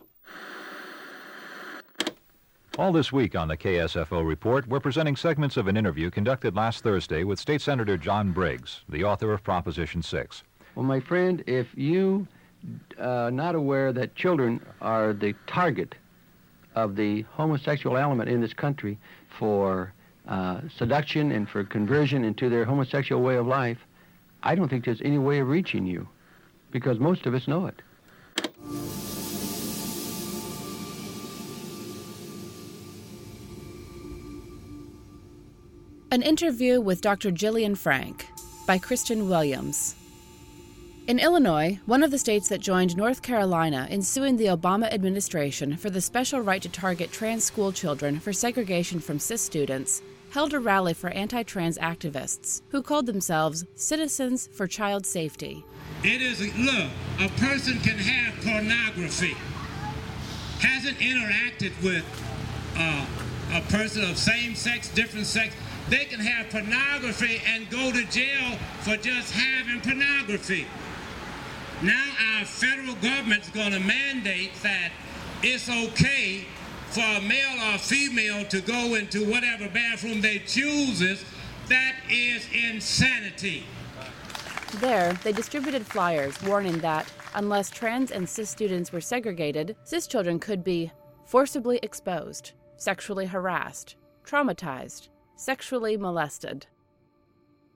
[2.79, 6.81] All this week on the KSFO Report, we're presenting segments of an interview conducted last
[6.81, 10.43] Thursday with State Senator John Briggs, the author of Proposition 6.
[10.75, 12.25] Well, my friend, if you
[12.97, 15.93] are not aware that children are the target
[16.73, 19.91] of the homosexual element in this country for
[20.29, 23.79] uh, seduction and for conversion into their homosexual way of life,
[24.41, 26.07] I don't think there's any way of reaching you
[26.71, 27.81] because most of us know it.
[36.11, 37.29] An interview with Dr.
[37.29, 38.31] Gillian Frank
[38.65, 39.93] by Cristan Williams.
[41.05, 45.77] In Illinois, one of the states that joined North Carolina in suing the Obama administration
[45.77, 50.51] for the special right to target trans school children for segregation from cis students, held
[50.55, 55.63] a rally for anti trans activists who called themselves Citizens for Child Safety.
[56.03, 59.35] It is, look, a person can have pornography,
[60.59, 62.03] hasn't interacted with
[62.75, 63.05] uh,
[63.53, 65.53] a person of same sex, different sex,
[65.89, 70.65] they can have pornography and go to jail for just having pornography.
[71.81, 74.91] Now our federal government's going to mandate that
[75.41, 76.45] it's okay
[76.89, 81.23] for a male or female to go into whatever bathroom they chooses.
[81.67, 83.63] That is insanity.
[84.75, 90.39] There, they distributed flyers warning that unless trans and cis students were segregated, cis children
[90.39, 90.91] could be
[91.25, 95.08] forcibly exposed, sexually harassed, traumatized,
[95.39, 96.67] sexually molested.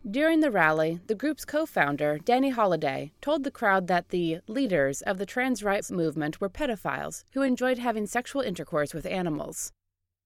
[0.10, 5.02] During the rally, the group's co founder, Danny Holiday, told the crowd that the leaders
[5.02, 9.72] of the trans rights movement were pedophiles who enjoyed having sexual intercourse with animals.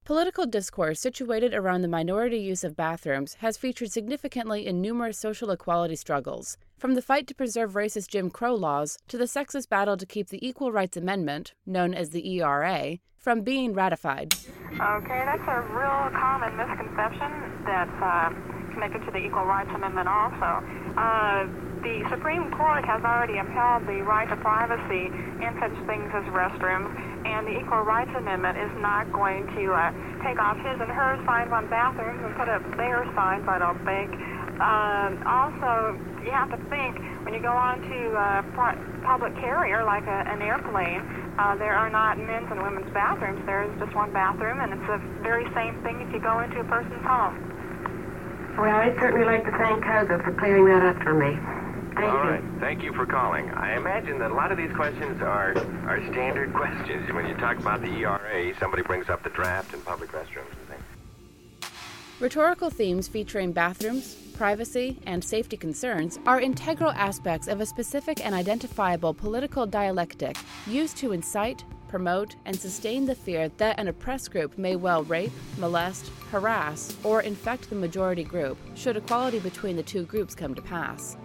[0.07, 5.51] Political discourse situated around the minority use of bathrooms has featured significantly in numerous social
[5.51, 9.97] equality struggles, from the fight to preserve racist Jim Crow laws to the sexist battle
[9.97, 14.33] to keep the Equal Rights Amendment, known as the ERA, from being ratified.
[14.71, 18.29] Okay, that's a real common misconception that's uh,
[18.71, 20.63] connected to the Equal Rights Amendment also.
[20.95, 26.25] Uh, the Supreme Court has already upheld the right to privacy in such things as
[26.33, 26.89] restrooms,
[27.25, 29.91] and the Equal Rights Amendment is not going to uh,
[30.23, 33.79] take off his and her signs on bathrooms and put up their signs, I don't
[33.85, 34.09] think.
[34.57, 35.93] Um, also,
[36.25, 38.41] you have to think when you go on to a
[39.05, 41.05] public carrier like a, an airplane,
[41.37, 43.45] uh, there are not men's and women's bathrooms.
[43.45, 46.65] There's just one bathroom, and it's the very same thing if you go into a
[46.65, 47.37] person's home.
[48.57, 51.37] Well, I'd certainly like to thank COSA for clearing that up for me.
[51.97, 52.29] Thank All you.
[52.29, 52.43] right.
[52.59, 53.49] Thank you for calling.
[53.49, 55.57] I imagine that a lot of these questions are,
[55.87, 57.11] are standard questions.
[57.11, 60.67] When you talk about the ERA, somebody brings up the draft and public restrooms and
[60.69, 61.71] things.
[62.19, 68.35] Rhetorical themes featuring bathrooms, privacy, and safety concerns are integral aspects of a specific and
[68.35, 74.55] identifiable political dialectic used to incite, promote, and sustain the fear that an oppressed group
[74.55, 80.03] may well rape, molest, harass, or infect the majority group should equality between the two
[80.03, 81.17] groups come to pass.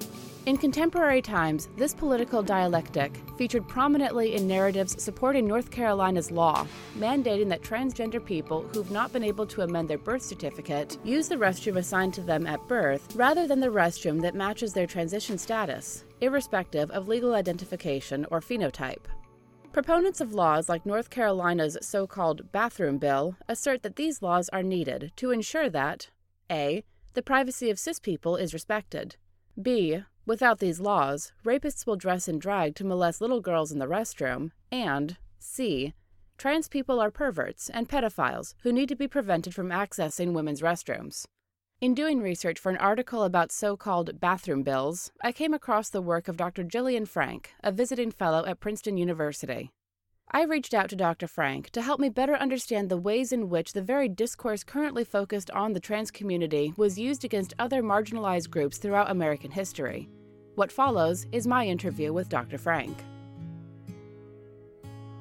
[0.45, 6.67] In contemporary times, this political dialectic featured prominently in narratives supporting North Carolina's law,
[6.99, 11.37] mandating that transgender people who've not been able to amend their birth certificate use the
[11.37, 16.05] restroom assigned to them at birth rather than the restroom that matches their transition status,
[16.21, 19.05] irrespective of legal identification or phenotype.
[19.73, 24.65] Proponents of laws like North Carolina's so called bathroom bill assert that these laws are
[24.65, 26.11] needed to ensure that
[26.51, 26.83] A.
[27.15, 29.15] The privacy of cis people is respected.
[29.61, 30.03] B.
[30.25, 34.53] Without these laws, rapists will dress in drag to molest little girls in the restroom.
[34.71, 35.95] And C.
[36.39, 41.25] Trans people are perverts and pedophiles who need to be prevented from accessing women's restrooms.
[41.81, 46.01] In doing research for an article about so called bathroom bills, I came across the
[46.01, 46.63] work of Dr.
[46.63, 49.73] Gillian Frank, a visiting fellow at Princeton University.
[50.35, 51.29] I reached out to Dr.
[51.29, 55.51] Frank to help me better understand the ways in which the very discourse currently focused
[55.51, 60.09] on the trans community was used against other marginalized groups throughout American history.
[60.55, 62.57] What follows is my interview with Dr.
[62.57, 62.97] Frank.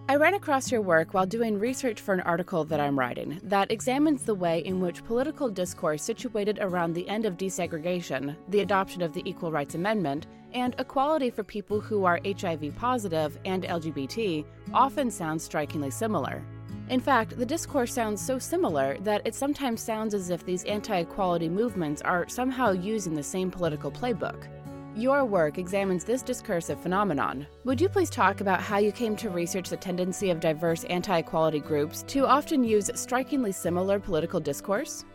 [0.08, 3.69] I ran across your work while doing research for an article that I'm writing that
[3.69, 9.02] examines the way in which political discourse situated around the end of desegregation, the adoption
[9.02, 14.46] of the Equal Rights Amendment, and equality for people who are HIV positive and LGBT
[14.74, 16.44] often sounds strikingly similar.
[16.90, 20.98] In fact, the discourse sounds so similar that it sometimes sounds as if these anti
[20.98, 24.48] equality movements are somehow using the same political playbook.
[24.94, 27.48] Your work examines this discursive phenomenon.
[27.64, 31.20] Would you please talk about how you came to research the tendency of diverse anti
[31.20, 35.06] equality groups to often use strikingly similar political discourse?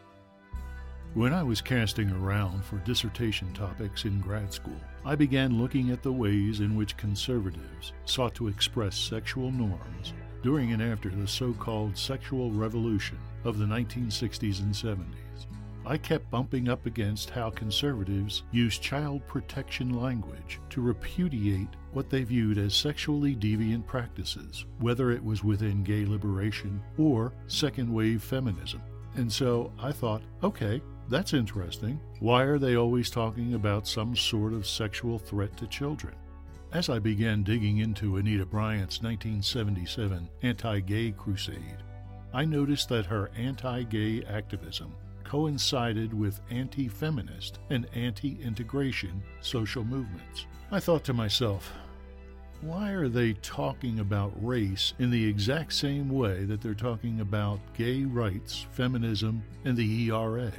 [1.12, 6.02] When I was casting around for dissertation topics in grad school, I began looking at
[6.02, 11.52] the ways in which conservatives sought to express sexual norms during and after the so
[11.52, 15.46] called sexual revolution of the 1960s and 70s.
[15.86, 22.24] I kept bumping up against how conservatives used child protection language to repudiate what they
[22.24, 28.82] viewed as sexually deviant practices, whether it was within gay liberation or second wave feminism.
[29.14, 32.00] And so I thought, okay, that's interesting.
[32.20, 36.14] Why are they always talking about some sort of sexual threat to children?
[36.72, 41.82] As I began digging into Anita Bryant's 1977 anti gay crusade,
[42.34, 44.92] I noticed that her anti gay activism
[45.22, 50.46] coincided with anti feminist and anti integration social movements.
[50.70, 51.72] I thought to myself,
[52.60, 57.60] why are they talking about race in the exact same way that they're talking about
[57.74, 60.52] gay rights, feminism, and the ERA?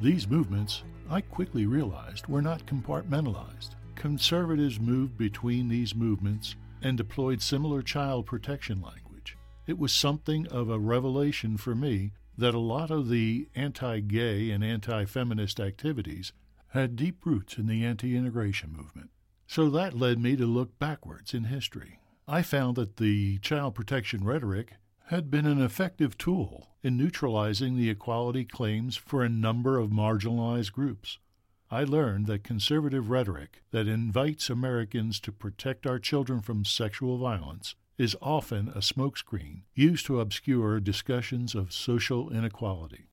[0.00, 3.70] These movements, I quickly realized, were not compartmentalized.
[3.94, 9.38] Conservatives moved between these movements and deployed similar child protection language.
[9.66, 14.50] It was something of a revelation for me that a lot of the anti gay
[14.50, 16.32] and anti feminist activities
[16.68, 19.08] had deep roots in the anti integration movement.
[19.46, 22.00] So that led me to look backwards in history.
[22.28, 24.74] I found that the child protection rhetoric
[25.06, 30.72] had been an effective tool in neutralizing the equality claims for a number of marginalized
[30.72, 31.18] groups.
[31.70, 37.76] I learned that conservative rhetoric that invites Americans to protect our children from sexual violence
[37.98, 43.06] is often a smokescreen used to obscure discussions of social inequality.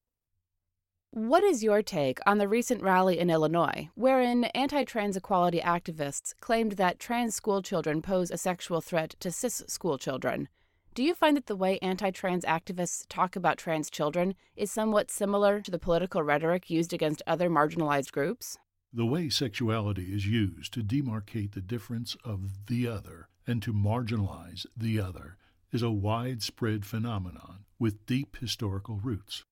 [1.12, 6.34] What is your take on the recent rally in Illinois, wherein anti trans equality activists
[6.40, 10.50] claimed that trans school children pose a sexual threat to cis school children?
[10.94, 15.10] Do you find that the way anti trans activists talk about trans children is somewhat
[15.10, 18.60] similar to the political rhetoric used against other marginalized groups?
[18.94, 24.68] The way sexuality is used to demarcate the difference of the other and to marginalize
[24.78, 25.38] the other
[25.72, 29.44] is a widespread phenomenon with deep historical roots.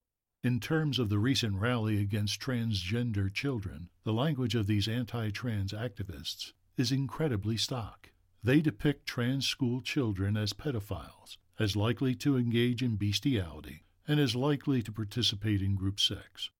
[0.44, 5.72] In terms of the recent rally against transgender children, the language of these anti trans
[5.72, 8.11] activists is incredibly stock.
[8.42, 14.34] They depict trans school children as pedophiles, as likely to engage in bestiality, and as
[14.34, 16.50] likely to participate in group sex.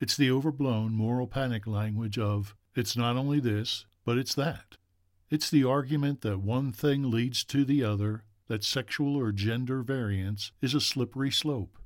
[0.00, 4.76] It's the overblown moral panic language of, it's not only this, but it's that.
[5.30, 10.52] It's the argument that one thing leads to the other, that sexual or gender variance
[10.60, 11.78] is a slippery slope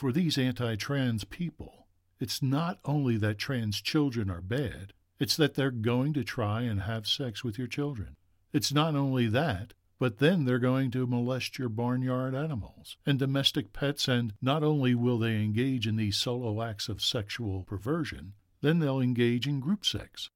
[0.00, 1.86] for these anti trans people,
[2.18, 6.80] it's not only that trans children are bad, it's that they're going to try and
[6.80, 8.16] have sex with your children.
[8.52, 13.72] It's not only that, but then they're going to molest your barnyard animals and domestic
[13.72, 18.32] pets, and not only will they engage in these solo acts of sexual perversion,
[18.62, 20.30] then they'll engage in group sex.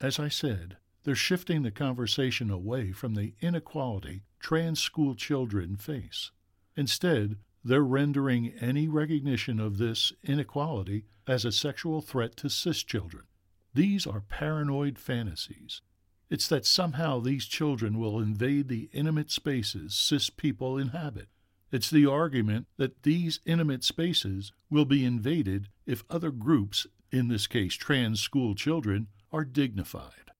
[0.00, 6.30] As I said, they're shifting the conversation away from the inequality trans school children face.
[6.76, 13.24] Instead, they're rendering any recognition of this inequality as a sexual threat to cis children.
[13.74, 15.82] These are paranoid fantasies.
[16.30, 21.28] It's that somehow these children will invade the intimate spaces cis people inhabit.
[21.70, 27.46] It's the argument that these intimate spaces will be invaded if other groups, in this
[27.46, 30.30] case trans school children, are dignified.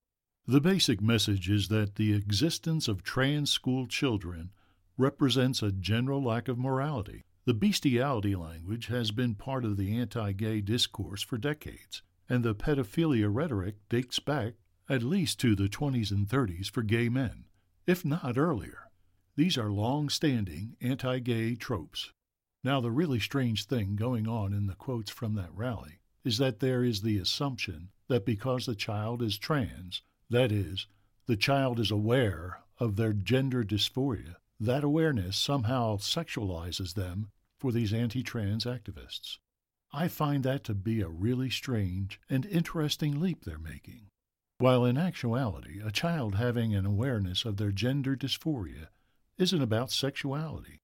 [0.46, 4.50] The basic message is that the existence of trans school children
[4.96, 7.24] represents a general lack of morality.
[7.44, 12.54] The bestiality language has been part of the anti gay discourse for decades, and the
[12.54, 14.54] pedophilia rhetoric dates back
[14.88, 17.44] at least to the 20s and 30s for gay men,
[17.86, 18.88] if not earlier.
[19.36, 22.12] These are long standing anti gay tropes.
[22.64, 26.60] Now, the really strange thing going on in the quotes from that rally is that
[26.60, 30.86] there is the assumption that because the child is trans, that is,
[31.26, 37.92] the child is aware of their gender dysphoria, that awareness somehow sexualizes them for these
[37.92, 39.38] anti trans activists.
[39.92, 44.08] I find that to be a really strange and interesting leap they're making.
[44.60, 48.88] While in actuality, a child having an awareness of their gender dysphoria
[49.36, 50.80] isn't about sexuality.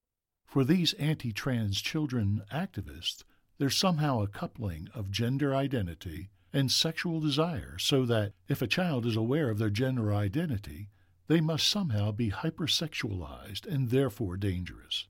[0.47, 3.25] For these anti trans children activists,
[3.59, 9.07] there's somehow a coupling of gender identity and sexual desire, so that if a child
[9.07, 10.91] is aware of their gender identity,
[11.27, 15.09] they must somehow be hypersexualized and therefore dangerous.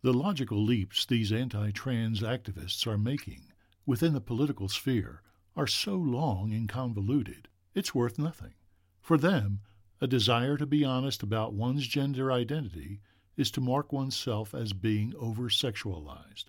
[0.00, 3.52] The logical leaps these anti trans activists are making
[3.84, 5.20] within the political sphere
[5.54, 8.54] are so long and convoluted, it's worth nothing.
[9.00, 9.60] For them,
[10.00, 13.00] a desire to be honest about one's gender identity
[13.36, 16.46] is to mark oneself as being over sexualized.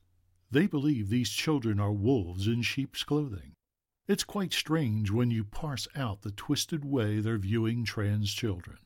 [0.49, 3.53] They believe these children are wolves in sheep's clothing.
[4.07, 8.77] It's quite strange when you parse out the twisted way they're viewing trans children.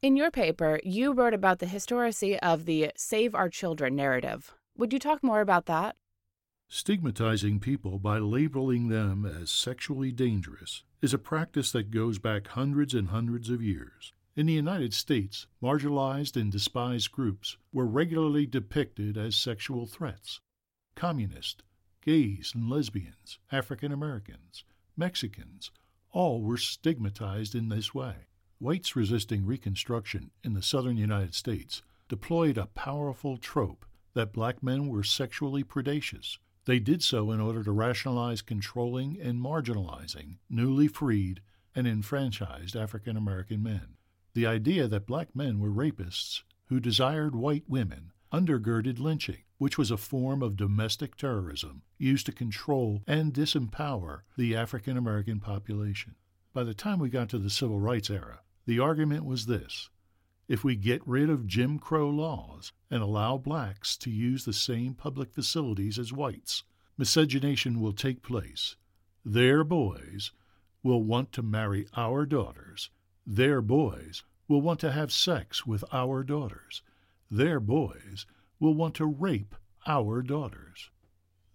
[0.00, 4.54] In your paper, you wrote about the historicity of the Save Our Children narrative.
[4.78, 5.96] Would you talk more about that?
[6.74, 12.94] Stigmatizing people by labeling them as sexually dangerous is a practice that goes back hundreds
[12.94, 14.14] and hundreds of years.
[14.36, 20.40] In the United States, marginalized and despised groups were regularly depicted as sexual threats.
[20.94, 21.62] Communists,
[22.00, 24.64] gays and lesbians, African Americans,
[24.96, 25.70] Mexicans,
[26.10, 28.28] all were stigmatized in this way.
[28.58, 34.88] Whites resisting Reconstruction in the southern United States deployed a powerful trope that black men
[34.88, 36.38] were sexually predacious.
[36.64, 41.42] They did so in order to rationalize controlling and marginalizing newly freed
[41.74, 43.96] and enfranchised African American men.
[44.34, 49.90] The idea that black men were rapists who desired white women undergirded lynching, which was
[49.90, 56.14] a form of domestic terrorism used to control and disempower the African American population.
[56.52, 59.90] By the time we got to the Civil Rights era, the argument was this
[60.48, 64.94] if we get rid of Jim Crow laws and allow blacks to use the same
[64.94, 66.64] public facilities as whites,
[66.98, 68.76] miscegenation will take place.
[69.24, 70.32] Their boys
[70.82, 72.90] will want to marry our daughters.
[73.26, 76.82] Their boys will want to have sex with our daughters.
[77.30, 78.26] Their boys
[78.58, 79.54] will want to rape
[79.86, 80.90] our daughters.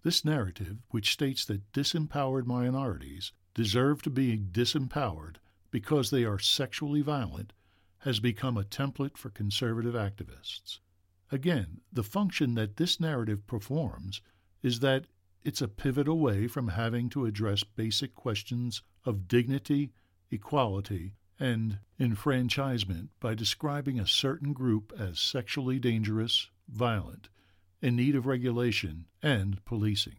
[0.02, 5.36] This narrative, which states that disempowered minorities deserve to be disempowered
[5.70, 7.52] because they are sexually violent,
[8.00, 10.78] has become a template for conservative activists.
[11.30, 14.22] Again, the function that this narrative performs
[14.62, 15.06] is that
[15.42, 19.92] it's a pivot away from having to address basic questions of dignity,
[20.30, 27.28] equality, and enfranchisement by describing a certain group as sexually dangerous, violent,
[27.80, 30.16] in need of regulation and policing.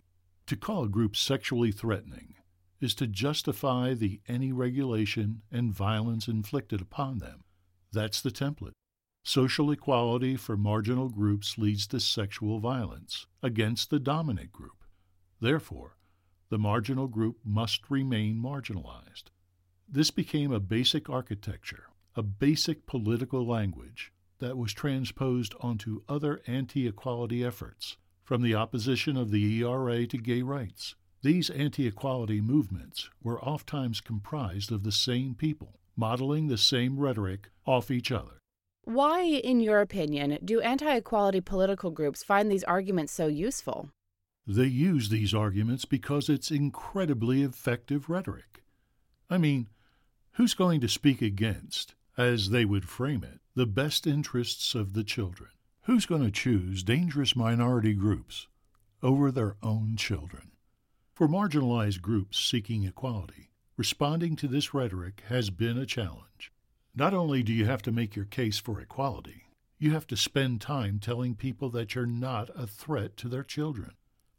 [0.47, 2.35] To call a group sexually threatening
[2.79, 7.43] is to justify the any regulation and violence inflicted upon them.
[7.91, 8.73] That's the template.
[9.23, 14.83] Social equality for marginal groups leads to sexual violence against the dominant group.
[15.41, 15.97] Therefore,
[16.49, 19.25] the marginal group must remain marginalized.
[19.87, 21.85] This became a basic architecture,
[22.15, 29.17] a basic political language that was transposed onto other anti equality efforts, from the opposition
[29.17, 30.95] of the ERA to gay rights.
[31.21, 37.49] These anti equality movements were oftentimes comprised of the same people, modeling the same rhetoric
[37.65, 38.39] off each other.
[38.85, 43.91] Why, in your opinion, do anti equality political groups find these arguments so useful?
[44.47, 48.63] They use these arguments because it's incredibly effective rhetoric.
[49.29, 49.67] I mean,
[50.39, 55.03] Who's going to speak against, as they would frame it, the best interests of the
[55.03, 55.49] children?
[55.81, 58.47] Who's going to choose dangerous minority groups
[59.03, 60.51] over their own children?
[61.13, 63.48] For marginalized groups seeking equality,
[63.79, 66.51] responding to this rhetoric has been a challenge.
[66.93, 69.43] Not only do you have to make your case for equality,
[69.77, 73.91] you have to spend time telling people that you're not a threat to their children.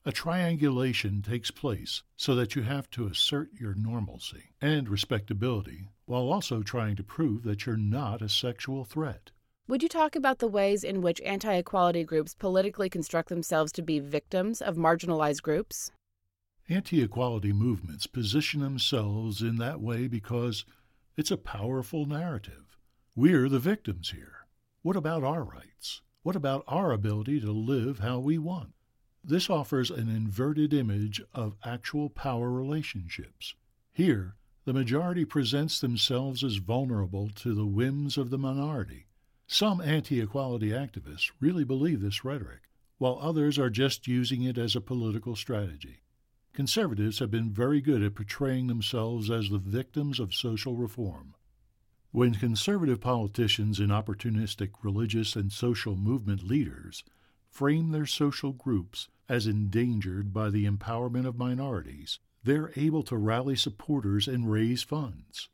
[0.05, 6.31] A triangulation takes place so that you have to assert your normalcy and respectability while
[6.31, 9.31] also trying to prove that you're not a sexual threat.
[9.69, 13.81] Would you talk about the ways in which anti equality groups politically construct themselves to
[13.81, 15.93] be victims of marginalized groups?
[16.73, 20.65] Anti equality movements position themselves in that way because
[21.17, 22.79] it's a powerful narrative.
[23.17, 24.47] We're the victims here.
[24.83, 26.01] What about our rights?
[26.23, 28.75] What about our ability to live how we want?
[29.25, 33.57] This offers an inverted image of actual power relationships.
[33.93, 39.07] Here, the majority presents themselves as vulnerable to the whims of the minority.
[39.49, 44.77] Some anti equality activists really believe this rhetoric, while others are just using it as
[44.77, 46.03] a political strategy.
[46.53, 51.35] Conservatives have been very good at portraying themselves as the victims of social reform.
[52.11, 57.05] When conservative politicians and opportunistic religious and social movement leaders
[57.49, 63.55] frame their social groups as endangered by the empowerment of minorities, they're able to rally
[63.55, 65.49] supporters and raise funds.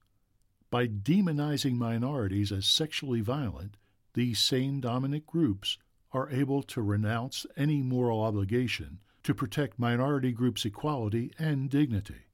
[0.70, 3.76] By demonizing minorities as sexually violent,
[4.14, 5.76] these same dominant groups
[6.12, 12.26] are able to renounce any moral obligation to protect minority groups' equality and dignity.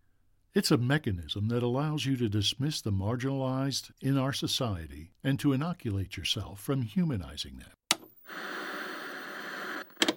[0.53, 5.55] It's a mechanism that allows you to dismiss the marginalized in our society and to
[5.55, 8.01] inoculate yourself from humanizing them.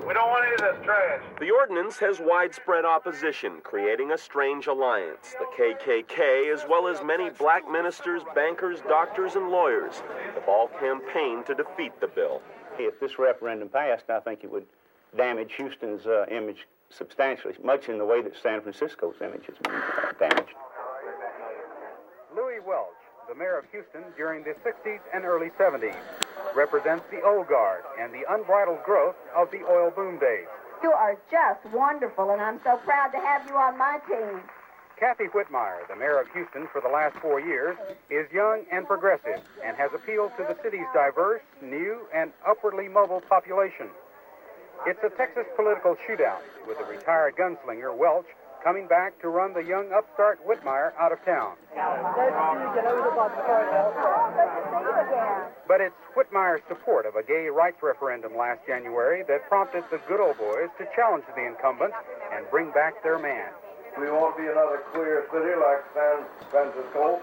[0.06, 1.24] We don't want any of this trash.
[1.40, 5.34] The ordinance has widespread opposition, creating a strange alliance.
[5.40, 10.04] The KKK, as well as many black ministers, bankers, doctors, and lawyers,
[10.34, 12.42] have all campaigned to defeat the bill.
[12.78, 14.66] Hey, if this referendum passed, I think it would
[15.16, 19.82] damage Houston's uh, image substantially, much in the way that San Francisco's image has been
[20.20, 20.54] damaged.
[22.36, 22.88] Louis Welch,
[23.28, 25.96] the mayor of Houston during the 60s and early 70s
[26.56, 30.48] represents the old guard and the unbridled growth of the oil boom days.
[30.84, 34.42] You are just wonderful, and I'm so proud to have you on my team.
[35.00, 37.76] Kathy Whitmire, the mayor of Houston for the last four years,
[38.10, 43.22] is young and progressive and has appealed to the city's diverse, new, and upwardly mobile
[43.22, 43.88] population.
[44.84, 48.28] It's a Texas political shootout with a retired gunslinger, Welch,
[48.64, 51.54] coming back to run the young upstart Whitmire out of town.
[55.68, 60.20] But it's Whitmire's support of a gay rights referendum last January that prompted the good
[60.20, 61.94] old boys to challenge the incumbent
[62.34, 63.50] and bring back their man.
[63.98, 67.22] We want to be another queer city like San Francisco?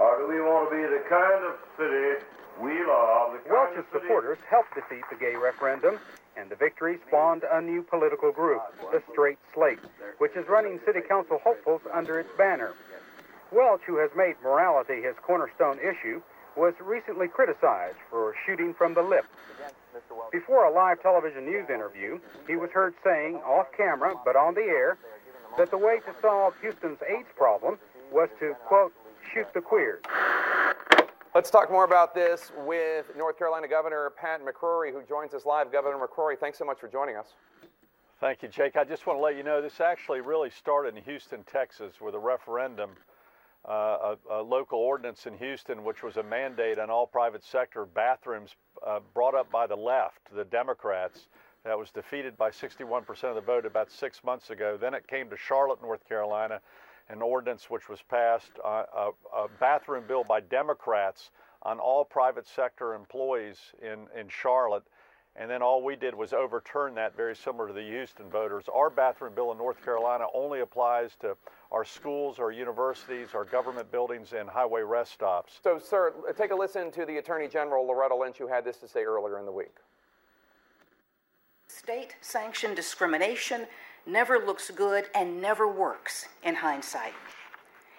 [0.00, 2.24] Or do we want to be the kind of city
[2.60, 3.36] we love?
[3.50, 5.98] Welch's supporters helped defeat the gay referendum,
[6.36, 8.62] and the victory spawned a new political group,
[8.92, 9.78] the Straight Slate,
[10.18, 12.74] which is running city council hopefuls under its banner.
[13.52, 16.20] Welch, who has made morality his cornerstone issue,
[16.56, 19.26] was recently criticized for shooting from the lip.
[20.32, 24.62] Before a live television news interview, he was heard saying off camera, but on the
[24.62, 24.98] air,
[25.56, 27.78] that the way to solve Houston's AIDS problem
[28.12, 28.92] was to, quote,
[29.32, 30.02] shoot the queers.
[31.36, 35.70] Let's talk more about this with North Carolina Governor Pat McCrory, who joins us live.
[35.70, 37.34] Governor McCrory, thanks so much for joining us.
[38.22, 38.74] Thank you, Jake.
[38.78, 42.14] I just want to let you know this actually really started in Houston, Texas, with
[42.14, 42.92] a referendum,
[43.68, 47.84] uh, a, a, local ordinance in Houston, which was a mandate on all private sector
[47.84, 48.56] bathrooms
[48.86, 51.28] uh, brought up by the left, the Democrats.
[51.64, 54.78] That was defeated by 61% of the vote about six months ago.
[54.80, 56.62] Then it came to Charlotte, North Carolina,
[57.08, 61.30] an ordinance which was passed, uh, a, a, bathroom bill by Democrats
[61.62, 64.84] on all private sector employees in, in Charlotte.
[65.38, 68.64] And then all we did was overturn that, very similar to the Houston voters.
[68.72, 71.36] Our bathroom bill in North Carolina only applies to
[71.70, 75.60] our schools, our universities, our government buildings, and highway rest stops.
[75.62, 78.88] So, sir, take a listen to the Attorney General Loretta Lynch, who had this to
[78.88, 79.76] say earlier in the week.
[81.68, 83.66] State sanctioned discrimination
[84.06, 87.14] never looks good and never works in hindsight.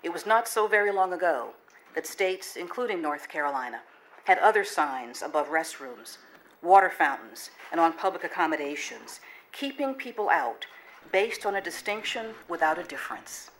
[0.04, 1.50] It was not so very long ago
[1.96, 3.82] that states, including North Carolina,
[4.24, 6.18] had other signs above restrooms,
[6.62, 9.20] water fountains, and on public accommodations,
[9.52, 10.66] keeping people out
[11.12, 13.52] based on a distinction without a difference.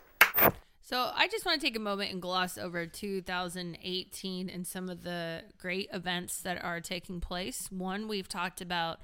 [0.82, 5.02] So, I just want to take a moment and gloss over 2018 and some of
[5.02, 7.68] the great events that are taking place.
[7.70, 8.98] One, we've talked about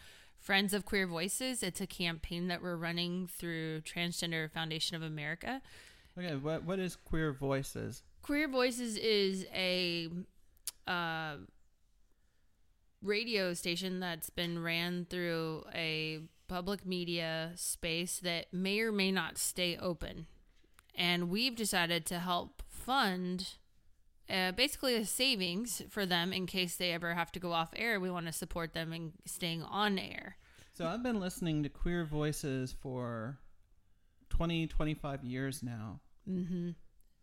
[0.44, 1.62] Friends of Queer Voices.
[1.62, 5.62] It's a campaign that we're running through Transgender Foundation of America.
[6.18, 8.02] Okay, what what is Queer Voices?
[8.20, 10.10] Queer Voices is a
[10.86, 11.36] uh,
[13.02, 19.38] radio station that's been ran through a public media space that may or may not
[19.38, 20.26] stay open.
[20.94, 23.54] And we've decided to help fund
[24.30, 28.00] uh, basically a savings for them in case they ever have to go off air.
[28.00, 30.36] We want to support them in staying on air.
[30.72, 33.38] So I've been listening to Queer Voices for
[34.30, 36.00] 20, 25 years now.
[36.28, 36.70] Mm-hmm.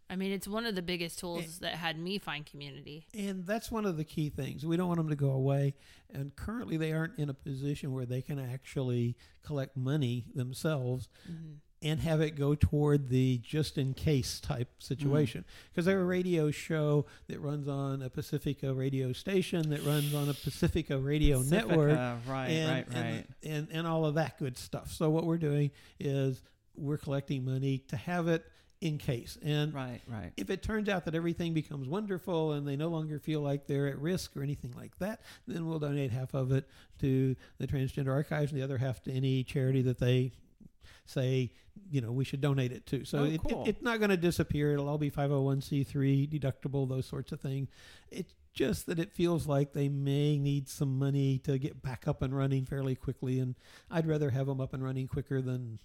[0.09, 3.07] I mean, it's one of the biggest tools that had me find community.
[3.17, 4.65] And that's one of the key things.
[4.65, 5.73] We don't want them to go away.
[6.13, 11.07] And currently, they aren't in a position where they can actually collect money themselves.
[11.29, 15.43] Mm-hmm and have it go toward the just in case type situation.
[15.69, 15.87] Because mm.
[15.87, 20.33] they're a radio show that runs on a Pacifica radio station, that runs on a
[20.33, 21.99] Pacifica radio Pacifica, network.
[22.27, 23.03] Right, and, right, right.
[23.03, 24.91] And, and, and all of that good stuff.
[24.91, 26.41] So what we're doing is
[26.75, 28.45] we're collecting money to have it
[28.81, 29.37] in case.
[29.43, 30.31] And right, right.
[30.37, 33.87] if it turns out that everything becomes wonderful and they no longer feel like they're
[33.87, 36.67] at risk or anything like that, then we'll donate half of it
[36.99, 40.31] to the Transgender Archives and the other half to any charity that they
[41.05, 41.51] say,
[41.89, 43.05] you know, we should donate it to.
[43.05, 43.63] So oh, it, cool.
[43.63, 44.73] it, it's not going to disappear.
[44.73, 47.69] It'll all be 501c3 deductible, those sorts of things.
[48.09, 52.21] It's just that it feels like they may need some money to get back up
[52.21, 53.39] and running fairly quickly.
[53.39, 53.55] And
[53.89, 55.79] I'd rather have them up and running quicker than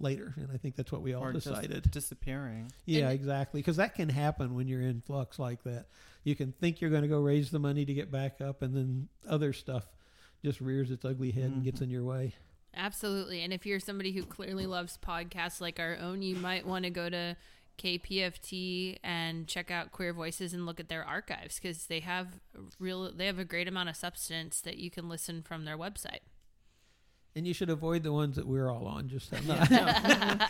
[0.00, 0.34] later.
[0.36, 1.90] And I think that's what we all or decided.
[1.90, 2.72] disappearing.
[2.86, 3.60] Yeah, and exactly.
[3.60, 5.86] Because that can happen when you're in flux like that.
[6.24, 8.76] You can think you're going to go raise the money to get back up, and
[8.76, 9.86] then other stuff
[10.44, 11.54] just rears its ugly head mm-hmm.
[11.54, 12.34] and gets in your way.
[12.76, 13.42] Absolutely.
[13.42, 16.90] And if you're somebody who clearly loves podcasts like our own, you might want to
[16.90, 17.36] go to
[17.78, 22.40] KPFT and check out Queer Voices and look at their archives because they have
[22.78, 26.20] real they have a great amount of substance that you can listen from their website.
[27.36, 29.08] And you should avoid the ones that we're all on.
[29.08, 29.94] Just no, no,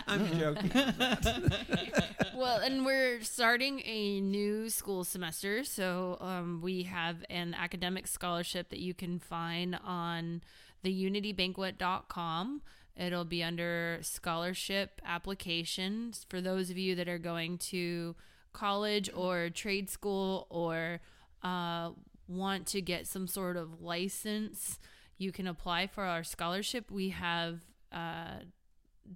[0.08, 0.70] I'm joking.
[2.34, 8.70] well, and we're starting a new school semester, so um, we have an academic scholarship
[8.70, 10.40] that you can find on
[10.84, 12.62] theunitybanquet.com.
[12.96, 18.14] It'll be under scholarship applications for those of you that are going to
[18.52, 21.00] college or trade school or
[21.42, 21.90] uh,
[22.28, 24.78] want to get some sort of license.
[25.18, 26.90] You can apply for our scholarship.
[26.90, 27.60] We have
[27.92, 28.40] uh,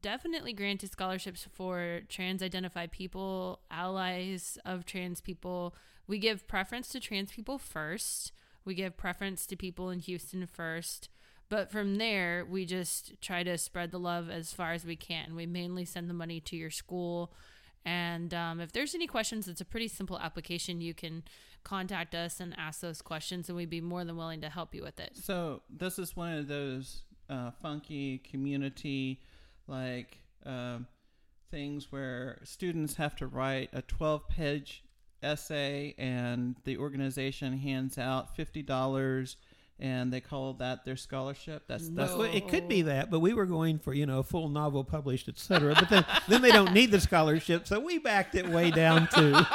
[0.01, 5.75] definitely granted scholarships for trans identified people, allies of trans people.
[6.07, 8.33] We give preference to trans people first.
[8.65, 11.09] We give preference to people in Houston first.
[11.49, 15.37] But from there, we just try to spread the love as far as we can.
[15.37, 17.33] We mainly send the money to your school.
[17.85, 20.81] And um, if there's any questions, it's a pretty simple application.
[20.81, 21.23] You can
[21.63, 24.83] contact us and ask those questions, and we'd be more than willing to help you
[24.83, 25.13] with it.
[25.15, 29.21] So, this is one of those uh, funky community
[29.67, 30.79] like uh,
[31.51, 34.85] things where students have to write a 12 page
[35.23, 39.37] essay, and the organization hands out $50
[39.81, 41.65] and they call that their scholarship.
[41.67, 44.23] That's that's well, it could be that, but we were going for you know a
[44.23, 45.75] full novel published, etc.
[45.75, 49.47] But then then they don't need the scholarship, so we backed it way down to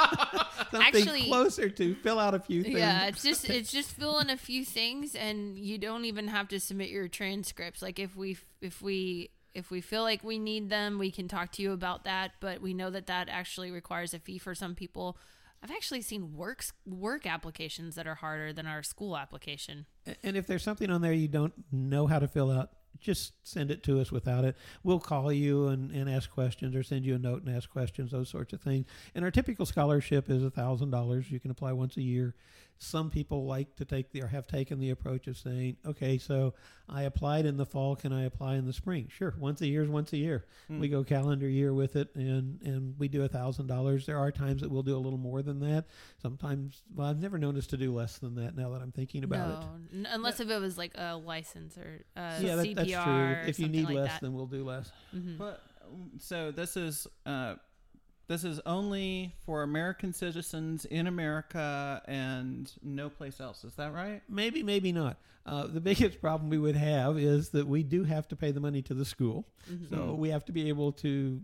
[0.70, 2.78] something Actually- closer to fill out a few things.
[2.78, 6.48] Yeah, it's just it's just fill in a few things, and you don't even have
[6.48, 7.80] to submit your transcripts.
[7.80, 11.50] Like if we if we if we feel like we need them, we can talk
[11.52, 12.32] to you about that.
[12.40, 15.16] But we know that that actually requires a fee for some people.
[15.62, 19.86] I've actually seen works work applications that are harder than our school application.
[20.22, 23.70] And if there's something on there you don't know how to fill out, just send
[23.70, 24.56] it to us without it.
[24.82, 28.10] We'll call you and, and ask questions or send you a note and ask questions,
[28.10, 28.86] those sorts of things.
[29.14, 31.30] And our typical scholarship is $1,000.
[31.30, 32.34] You can apply once a year.
[32.82, 36.54] Some people like to take the, or have taken the approach of saying, okay, so
[36.88, 37.94] I applied in the fall.
[37.94, 39.08] Can I apply in the spring?
[39.14, 39.34] Sure.
[39.38, 40.46] Once a year is once a year.
[40.66, 40.80] Hmm.
[40.80, 44.06] We go calendar year with it and, and we do a $1,000.
[44.06, 45.84] There are times that we'll do a little more than that.
[46.22, 49.24] Sometimes, well, I've never known us to do less than that now that I'm thinking
[49.24, 49.66] about it.
[49.92, 52.74] no, n- unless if it was like a license or uh, yeah, that, CPR.
[52.76, 53.12] that's true.
[53.12, 54.20] or If you need like less, that.
[54.22, 54.90] then we'll do less.
[55.14, 55.36] Mhm.
[55.36, 57.56] But um, so this is uh,
[58.30, 63.64] this is only for American citizens in America and no place else.
[63.64, 64.22] Is that right?
[64.28, 65.16] Maybe, maybe not.
[65.44, 68.60] Uh, the biggest problem we would have is that we do have to pay the
[68.60, 69.90] money to the school, Mhm.
[69.90, 71.40] so we have to be able to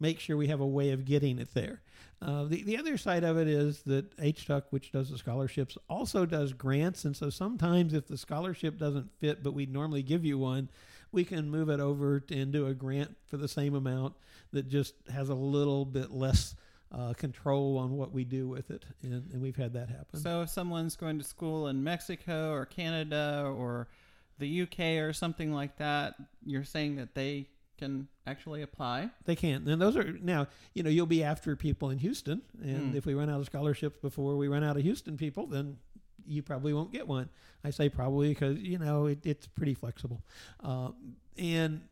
[0.00, 1.82] make sure we have a way of getting it there.
[2.22, 6.24] Uh, the the other side of it is that HTUC, which does the scholarships, also
[6.24, 10.38] does grants, and so sometimes if the scholarship doesn't fit, but we'd normally give you
[10.38, 10.70] one,
[11.12, 14.14] we can move it over and do a grant for the same amount
[14.52, 16.54] that just has a little bit less.
[16.92, 20.18] Uh, control on what we do with it, and, and we've had that happen.
[20.18, 23.86] So if someone's going to school in Mexico or Canada or
[24.40, 27.46] the UK or something like that, you're saying that they
[27.78, 29.08] can actually apply.
[29.24, 29.68] They can.
[29.68, 32.42] And those are now, you know, you'll be after people in Houston.
[32.60, 32.96] And Hmm.
[32.96, 35.76] if we run out of scholarships before we run out of Houston people, then
[36.26, 37.28] you probably won't get one.
[37.64, 40.22] I say probably because, you know, it, it's pretty flexible.
[40.62, 40.90] Uh,
[41.38, 41.82] and,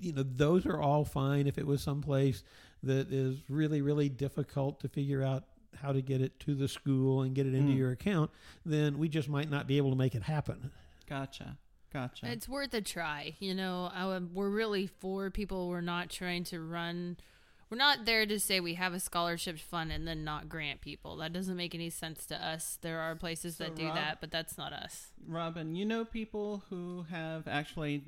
[0.00, 2.42] you know, those are all fine if it was someplace
[2.82, 5.44] that is really, really difficult to figure out
[5.76, 7.78] how to get it to the school and get it into Hmm.
[7.78, 8.30] your account,
[8.64, 10.70] then we just might not be able to make it happen.
[11.08, 11.56] Gotcha.
[11.92, 12.30] Gotcha.
[12.30, 13.34] It's worth a try.
[13.40, 15.68] You know, I, would- we're really for people.
[15.68, 17.16] We're not trying to run.
[17.70, 21.16] We're not there to say we have a scholarship fund and then not grant people.
[21.18, 22.78] That doesn't make any sense to us.
[22.82, 25.12] There are places So, that do Rob- that, but that's not us.
[25.26, 28.02] Robin, you know people who have actually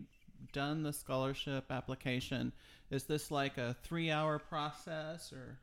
[0.53, 2.53] done the scholarship application.
[2.91, 5.59] Is this like a three-hour process or?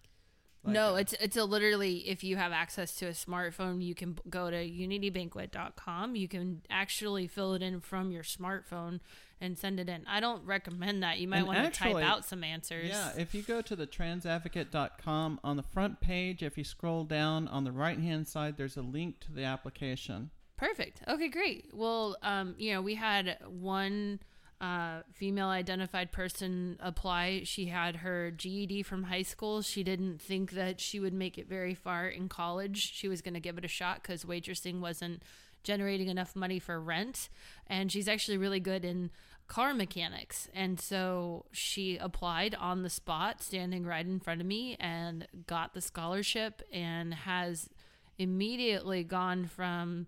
[0.63, 3.95] like no, a- it's it's a literally if you have access to a smartphone, you
[3.95, 6.15] can go to unitybanquet.com.
[6.15, 9.01] You can actually fill it in from your smartphone
[9.41, 10.05] and send it in.
[10.07, 11.19] I don't recommend that.
[11.19, 12.89] You might And want to type out some answers.
[12.89, 17.47] Yeah, if you go to the transadvocate.com on the front page, if you scroll down
[17.47, 20.31] on the right hand side, there's a link to the application.
[20.57, 21.01] Perfect.
[21.07, 21.69] Okay, great.
[21.73, 24.19] Well, um, you know, we had one
[24.59, 27.43] uh, female identified person apply.
[27.45, 29.61] She had her GED from high school.
[29.61, 32.91] She didn't think that she would make it very far in college.
[32.93, 35.23] She was going to give it a shot because waitressing wasn't
[35.63, 37.29] generating enough money for rent.
[37.67, 39.11] And she's actually really good in
[39.49, 40.47] car mechanics.
[40.53, 45.73] And so she applied on the spot, standing right in front of me, and got
[45.73, 47.69] the scholarship and has
[48.17, 50.07] immediately gone from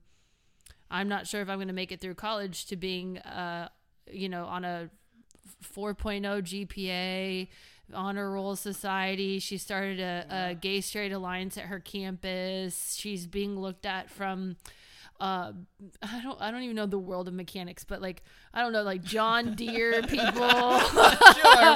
[0.91, 3.69] I'm not sure if I'm going to make it through college to being, uh,
[4.11, 4.89] you know, on a
[5.73, 7.47] 4.0 GPA,
[7.93, 9.39] honor roll society.
[9.39, 12.95] She started a, a gay straight alliance at her campus.
[12.99, 14.57] She's being looked at from.
[15.21, 15.53] Uh,
[16.01, 16.41] I don't.
[16.41, 18.23] I don't even know the world of mechanics, but like
[18.55, 20.19] I don't know, like John Deere people.
[20.31, 20.79] sure,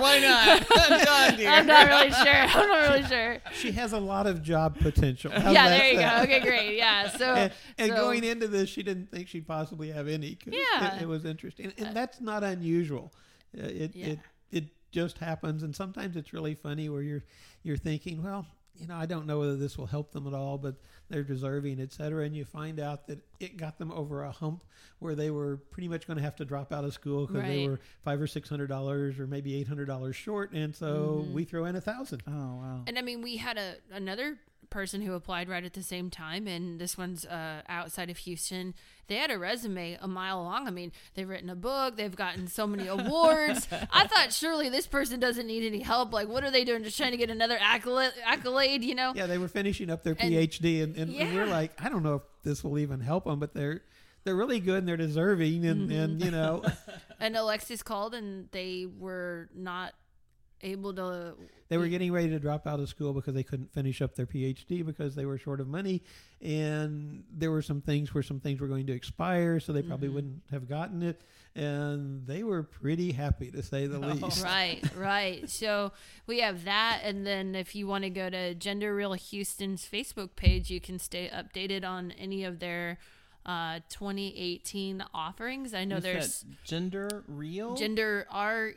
[0.01, 0.67] why not?
[1.05, 1.49] John Deere.
[1.51, 2.25] I'm not really sure.
[2.33, 3.37] I'm not really sure.
[3.53, 5.31] She has a lot of job potential.
[5.31, 6.19] How's yeah, there you go.
[6.23, 6.75] Okay, great.
[6.75, 7.09] Yeah.
[7.09, 10.33] So and, and so- going into this, she didn't think she'd possibly have any.
[10.35, 10.89] 'cause Yeah.
[10.93, 13.13] Uh, it, it was interesting, and that's not unusual.
[13.55, 14.05] Uh, It Yeah.
[14.07, 14.19] it
[14.51, 17.23] it just happens, and sometimes it's really funny where you're
[17.61, 20.57] you're thinking, well, you know, I don't know whether this will help them at all,
[20.57, 20.75] but
[21.09, 22.25] they're deserving, et cetera.
[22.25, 24.63] And you find out that it got them over a hump
[24.99, 27.67] where they were pretty much going to have to drop out of school because they
[27.67, 31.33] were five or six hundred dollars or maybe eight hundred dollars short, and so Mhm.
[31.33, 32.23] we throw in a thousand.
[32.27, 32.83] Oh wow!
[32.87, 34.37] And I mean, we had a another
[34.75, 38.73] person who applied right at the same time, and this one's uh, outside of Houston.
[39.07, 40.67] They had a resume a mile long.
[40.67, 41.95] I mean, they've written a book.
[41.95, 43.69] They've gotten so many awards.
[43.71, 46.11] I thought surely this person doesn't need any help.
[46.11, 46.83] Like, what are they doing?
[46.83, 48.11] Just trying to get another accolade?
[48.25, 49.13] Accolade, you know?
[49.15, 52.03] Yeah, they were finishing up their And- PhD, and, and, and we're like, I don't
[52.03, 53.81] know if this will even help them, but they're
[54.25, 56.63] they're really good and they're deserving, and and you know,
[57.21, 59.93] And Alexis called, and they were not
[60.65, 61.35] able to.
[61.69, 64.25] They were getting ready to drop out of school because they couldn't finish up their
[64.27, 66.03] PhD because they were short of money,
[66.41, 70.09] and there were some things where some things were going to expire, so they probably
[70.09, 70.13] Mhm.
[70.13, 71.21] wouldn't have gotten it,
[71.55, 74.43] and they were pretty happy to say the least.
[74.43, 75.49] Right, right.
[75.49, 75.91] So
[76.27, 80.35] we have that, and then if you want to go to Gender Reel Houston's Facebook
[80.35, 82.99] page, you can stay updated on any of their
[83.47, 85.73] uh, 2018 offerings.
[85.73, 87.75] I know You there's gender reel.
[87.75, 88.71] Gender R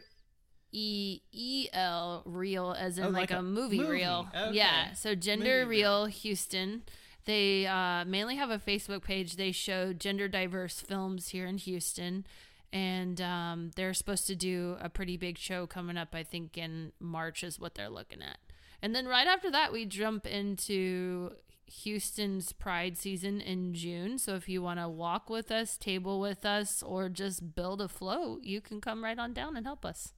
[0.72, 3.90] E E L real as in Oh, like, like a, a movie, movie.
[3.90, 4.28] reel.
[4.34, 4.56] Okay.
[4.56, 4.92] Yeah.
[4.94, 6.82] So Gender Movie Reel Houston.
[7.24, 9.36] They uh, mainly have a Facebook page.
[9.36, 12.26] They show gender diverse films here in Houston.
[12.72, 16.92] And um, they're supposed to do a pretty big show coming up, I think in
[17.00, 18.38] March is what they're looking at.
[18.82, 21.30] And then right after that, we jump into
[21.66, 24.18] Houston's Pride season in June.
[24.18, 27.88] So if you want to walk with us, table with us, or just build a
[27.88, 30.12] float, you can come right on down and help us.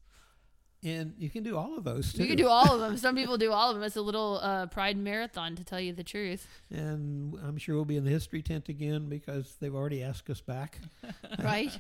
[0.83, 2.23] And you can do all of those too.
[2.23, 2.97] You can do all of them.
[2.97, 3.85] Some people do all of them.
[3.85, 6.47] It's a little uh, Pride marathon, to tell you the truth.
[6.71, 10.41] And I'm sure we'll be in the history tent again because they've already asked us
[10.41, 10.79] back.
[11.43, 11.79] right?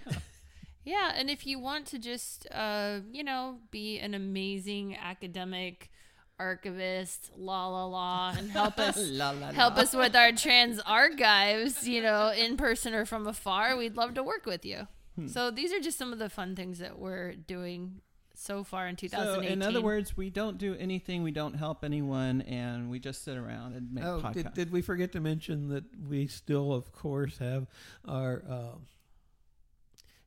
[0.84, 5.90] yeah, and if you want to just, uh, you know, be an amazing academic
[6.38, 9.82] archivist, la la la, and help us La, la, help la.
[9.82, 14.22] us with our trans archives, you know, in person or from afar, we'd love to
[14.22, 14.88] work with you.
[15.16, 15.26] Hmm.
[15.26, 18.00] So these are just some of the fun things that we're doing
[18.40, 19.48] so far in 2018.
[19.48, 21.22] So in other words, we don't do anything.
[21.22, 24.34] We don't help anyone, and we just sit around and make Oh, podcasts.
[24.34, 27.66] did, did we forget to mention that we still, of course, have
[28.06, 28.78] our uh,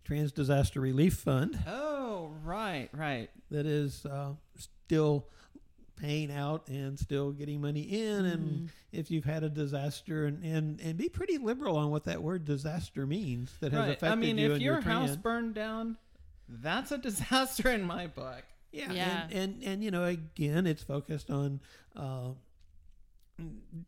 [0.04, 3.30] Trans Disaster Relief Fund Oh, right, right.
[3.50, 5.28] that is uh, still
[5.96, 8.26] paying out and still getting money in.
[8.26, 12.22] And if you've had a disaster, and, and, and be pretty liberal on what that
[12.22, 13.90] word disaster means that has right.
[13.90, 15.98] affected I mean, you if and your your house burned down,
[16.50, 18.44] that's a disaster in my book.
[18.72, 19.24] Yeah, Yeah.
[19.26, 21.60] And, and and you know, again, it's focused on
[21.96, 22.30] uh,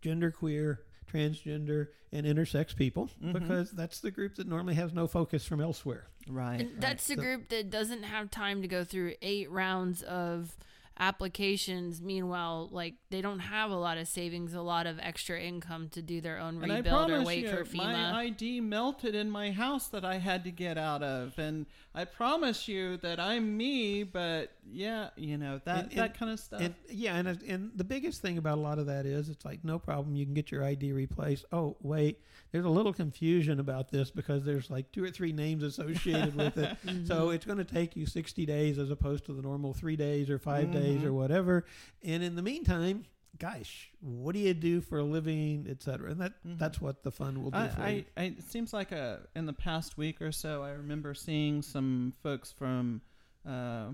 [0.02, 0.78] genderqueer,
[1.12, 3.34] transgender, and intersex people Mhm.
[3.34, 6.08] because that's the group that normally has no focus from elsewhere.
[6.28, 6.62] Right.
[6.62, 10.56] And that's the So- group that doesn't have time to go through eight rounds of
[10.98, 12.02] applications.
[12.02, 16.02] Meanwhile, like they don't have a lot of savings, a lot of extra income to
[16.02, 17.78] do their own And I rebuild or promise wait you, for FEMA.
[18.12, 21.66] my ID melted in my house that I had to get out of, and
[21.96, 24.04] I promise you that I'm me.
[24.04, 26.62] But yeah, you know that And- that and- kind of stuff.
[26.62, 29.64] And, yeah, and and the biggest thing about a lot of that is it's like
[29.64, 31.46] no problem, you can get your ID replaced.
[31.52, 32.20] Oh wait,
[32.52, 36.58] there's a little confusion about this because there's like two or three names associated with
[36.58, 36.78] it,
[37.08, 40.30] so it's going to take you 60 days as opposed to the normal three days
[40.30, 41.06] or 5 days Mhm.
[41.06, 41.66] or whatever.
[42.04, 43.06] And in the meantime.
[43.38, 46.12] Gosh, what do you do for a living, et cetera?
[46.12, 48.06] And that that's what the fund will do I, for I, you.
[48.16, 52.14] I, it seems like a in the past week or so, I remember seeing some
[52.24, 53.02] folks from,
[53.46, 53.88] uh,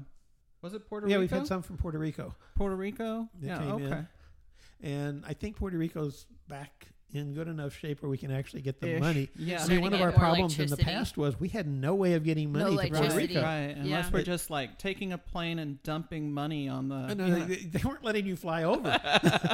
[0.62, 1.18] was it Puerto yeah, Rico?
[1.18, 2.36] Yeah, we've had some from Puerto Rico.
[2.56, 3.28] Puerto Rico.
[3.40, 3.58] that yeah.
[3.58, 3.86] came okay.
[3.86, 4.08] in.
[4.84, 8.80] And I think Puerto Rico's back in good enough shape where we can actually get
[8.80, 9.00] the Ish.
[9.02, 9.30] money.
[9.36, 9.56] Yeah.
[9.56, 10.84] I Starting mean, one to of get our more problems in the electricity.
[10.98, 13.34] past was we had no way of getting money No to Puerto electricity.
[13.36, 13.42] Rico.
[13.46, 14.10] Right, unless Yeah.
[14.14, 17.14] we're just like taking a plane and dumping money on the.
[17.16, 18.98] No, you know- they, they weren't letting you fly over.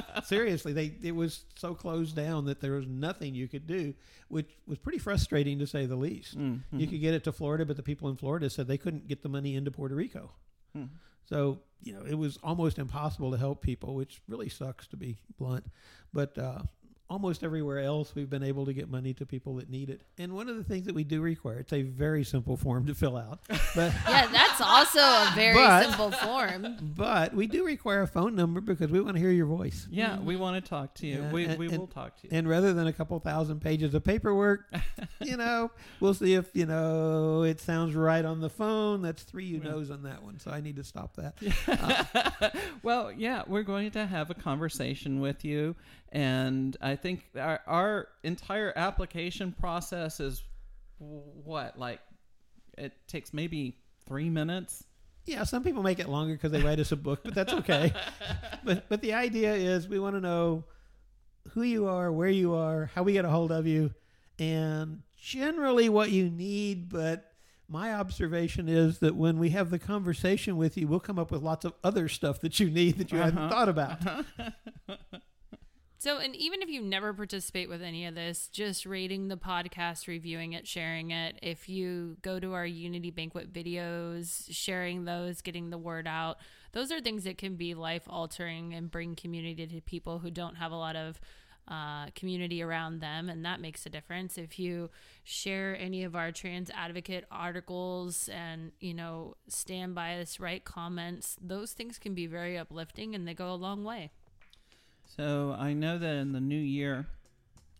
[0.26, 3.93] Seriously, they it was so closed down that there was nothing you could do,
[4.28, 6.38] which was pretty frustrating to say the least.
[6.38, 6.89] Mm, You mhm.
[6.91, 9.30] could get it to Florida, but the people in Florida said they couldn't get the
[9.30, 10.32] money into Puerto Rico.
[10.76, 10.86] Hmm.
[11.26, 15.18] So you know it was almost impossible to help people, which really sucks to be
[15.38, 15.66] blunt.
[16.14, 16.60] But uh,
[17.10, 20.01] almost everywhere else, we've been able to get money to people that need it.
[20.18, 22.93] And one of the things that we do require it's a very simple form to
[22.95, 26.78] fill out, but yeah, that's also a very But- simple form.
[26.82, 29.88] but we do require a phone number because we want to hear your voice.
[29.89, 31.22] Yeah, we want to talk to you.
[31.22, 32.30] Yeah, we and- we and- will talk to you.
[32.38, 34.66] And rather than a couple thousand pages of paperwork,
[35.22, 39.01] you know, we'll see if, you know, it sounds right on the phone.
[39.01, 40.39] That's three you knows on that one.
[40.39, 41.36] So I need to stop that.
[42.39, 42.49] Uh,
[42.84, 45.76] well, yeah, we're going to have a conversation with you,
[46.12, 50.43] and I think our, our entire application process is
[50.99, 51.99] what like
[52.78, 53.78] it takes maybe
[54.08, 54.84] three minutes.
[55.26, 57.93] yeah, some people make it longer because they write us a book, but that's okay.
[58.64, 60.64] but but the idea is we want to know
[61.51, 63.93] who you are, where you are, how we get a hold of you,
[64.39, 66.89] and generally what you need.
[66.89, 67.32] But
[67.70, 71.41] my observation is that when we have the conversation with you, we'll come up with
[71.43, 73.49] lots of other stuff that you need that you hadn't Uh-huh.
[73.49, 73.97] thought about.
[76.00, 80.08] So, and even if you never participate with any of this, just rating the podcast,
[80.08, 81.39] reviewing it, sharing it.
[81.41, 86.38] If you go to our Unity Banquet videos, sharing those, getting the word out,
[86.72, 90.56] those are things that can be life altering and bring community to people who don't
[90.56, 91.20] have a lot of
[91.68, 94.38] uh, community around them, and that makes a difference.
[94.38, 94.89] If you
[95.24, 101.36] share any of our trans advocate articles and you know stand by us, write comments,
[101.41, 104.12] those things can be very uplifting, and they go a long way.
[105.18, 107.07] So I know that in the new year,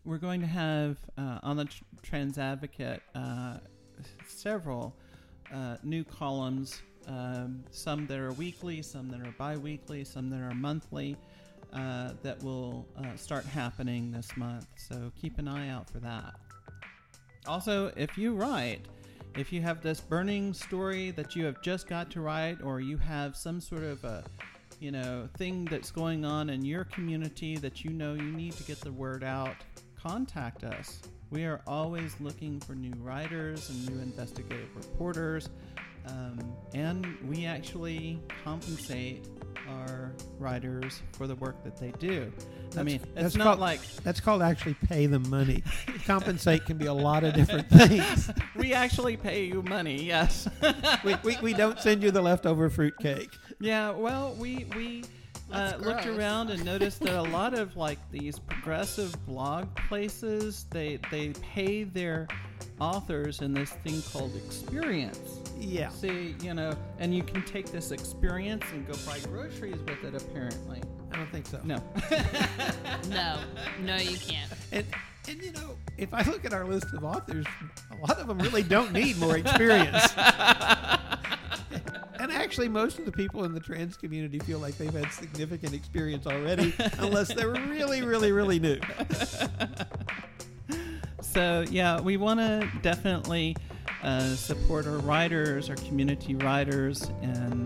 [0.05, 3.57] we're going to have uh, on the tr- Trans Advocate uh,
[4.27, 4.95] several
[5.53, 6.81] uh, new columns.
[7.07, 11.15] Um, some that are weekly, some that are bi-weekly, some that are monthly.
[11.73, 14.65] Uh, that will uh, start happening this month.
[14.77, 16.33] So keep an eye out for that.
[17.45, 18.85] Also, if you write,
[19.35, 22.97] if you have this burning story that you have just got to write, or you
[22.97, 24.23] have some sort of a
[24.80, 28.63] you know thing that's going on in your community that you know you need to
[28.63, 29.55] get the word out,
[29.95, 31.01] contact us.
[31.30, 35.49] We are always looking for new writers and new investigative reporters,
[36.07, 36.39] um,
[36.73, 39.28] and we actually compensate
[39.69, 42.32] our writers for the work that they do.
[42.78, 45.63] I mean, it's that's not called, like that's called actually pay them money.
[46.05, 48.30] Compensate can be a lot of different things.
[48.55, 50.01] we actually pay you money.
[50.01, 50.47] Yes,
[51.03, 53.32] we, we, we don't send you the leftover fruit cake.
[53.59, 55.03] Yeah, well, we we
[55.51, 60.99] uh, looked around and noticed that a lot of like these progressive blog places they
[61.11, 62.27] they pay their
[62.79, 65.39] authors in this thing called experience.
[65.59, 65.89] Yeah.
[65.89, 70.21] See, you know, and you can take this experience and go buy groceries with it.
[70.21, 70.81] Apparently,
[71.11, 71.59] I don't think so.
[71.63, 71.81] no.
[73.09, 73.39] No,
[73.81, 74.51] no, you can't.
[74.71, 74.85] And
[75.27, 77.45] and you know, if I look at our list of authors,
[77.91, 80.13] a lot of them really don't need more experience.
[82.20, 85.74] and actually, most of the people in the trans community feel like they've had significant
[85.74, 88.80] experience already, unless they're really, really, really new.
[91.38, 93.55] So yeah, we want to definitely
[94.01, 97.65] uh, support our writers, our community writers, and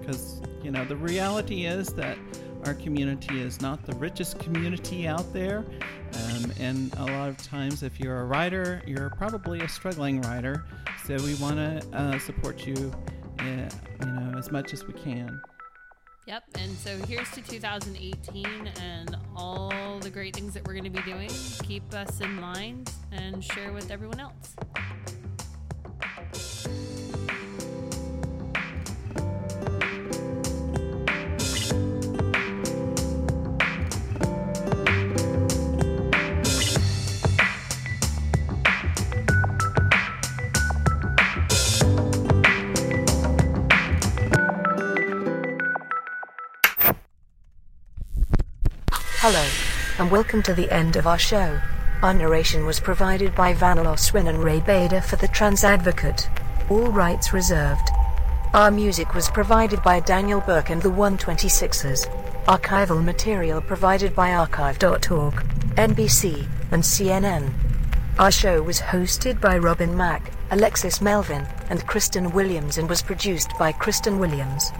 [0.00, 2.16] because you know the reality is that
[2.64, 5.66] our community is not the richest community out there,
[6.14, 10.64] um, and a lot of times, if you're a writer, you're probably a struggling writer.
[11.06, 12.90] So we want to uh, support you,
[13.38, 13.68] uh,
[14.00, 15.40] you know, as much as we can.
[16.26, 16.44] Yep.
[16.58, 18.46] And so here's to 2018
[18.80, 21.30] and all the great things that we're going to be doing.
[21.64, 24.54] Keep us in mind and share with everyone else.
[49.22, 49.46] Hello,
[49.98, 51.60] and welcome to the end of our show.
[52.00, 56.30] Our narration was provided by Vanilla Swin and Ray Bader for the Trans Advocate.
[56.70, 57.86] All rights reserved.
[58.54, 62.06] Our music was provided by Daniel Burke and the 126ers.
[62.46, 65.34] Archival material provided by archive.org,
[65.74, 67.52] NBC, and CNN.
[68.18, 73.50] Our show was hosted by Robin Mack, Alexis Melvin, and Cristan Williams and was produced
[73.58, 74.72] by Cristan Williams.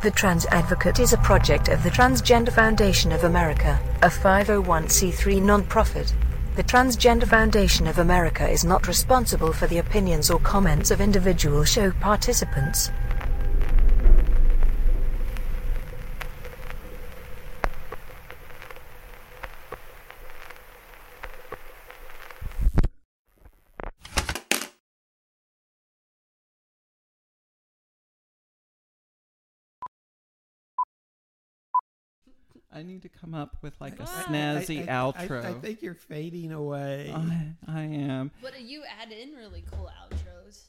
[0.00, 6.12] The Trans Advocate is a project of the Transgender Foundation of America, a 501c3 nonprofit.
[6.54, 11.64] The Transgender Foundation of America is not responsible for the opinions or comments of individual
[11.64, 12.92] show participants.
[32.78, 35.44] I need to come up with like a I- snazzy I- I- outro.
[35.44, 37.12] I, I think you're fading away.
[37.12, 38.30] I, I am.
[38.40, 40.60] But you add in really cool outros.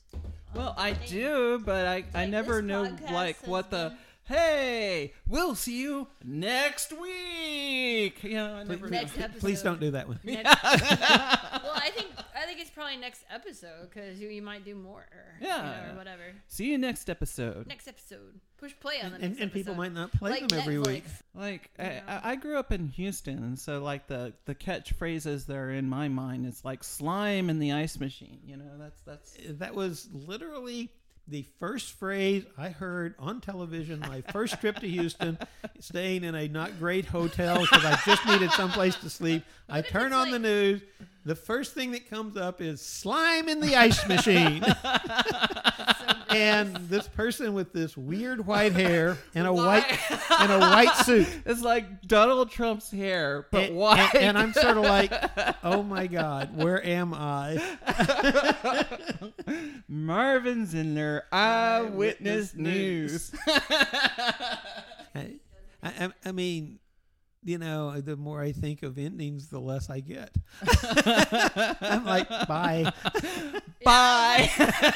[0.55, 3.93] Well, I do, but I, I never know like what the
[4.30, 8.23] hey, we'll see you next week.
[8.23, 9.39] You know, I never Next episode.
[9.41, 10.19] Please don't do that one.
[10.23, 14.75] Next- well, I think I think it's probably next episode because you, you might do
[14.75, 15.05] more.
[15.41, 15.91] you know, Yeah.
[15.93, 16.23] or whatever.
[16.47, 17.67] See you next episode.
[17.67, 18.39] Next episode.
[18.57, 19.77] Push play on the And, next and people episode.
[19.77, 20.86] might not play Like them every Netflix.
[20.88, 21.03] week.
[21.34, 25.55] Like I, I I grew up in Houston, and so like the the catchphrases that
[25.55, 28.39] are in my mind is like slime in the ice machine.
[28.45, 30.89] You know, that's that's That was literally
[31.30, 33.99] the first phrase I heard on television.
[33.99, 35.38] My first trip to Houston,
[35.80, 39.43] staying in a not great hotel because I just needed someplace to sleep.
[39.69, 40.82] I turn on the news.
[41.26, 44.63] The first thing that comes up is slime in the ice machine.
[46.30, 49.86] and this person with this weird white hair and a white
[50.39, 51.28] and a white suit.
[51.45, 54.15] It's like Donald Trump's hair, but and, white.
[54.15, 55.11] And, and I'm sort of like,
[55.63, 57.61] oh my God, where am I?
[59.88, 63.32] Marvin Zindler eyewitness news.
[65.15, 65.36] I,
[65.84, 66.80] I, I mean,
[67.43, 70.35] you know, the more I think of endings, the less I get.
[71.81, 72.91] I'm like, bye.
[73.83, 74.49] Bye.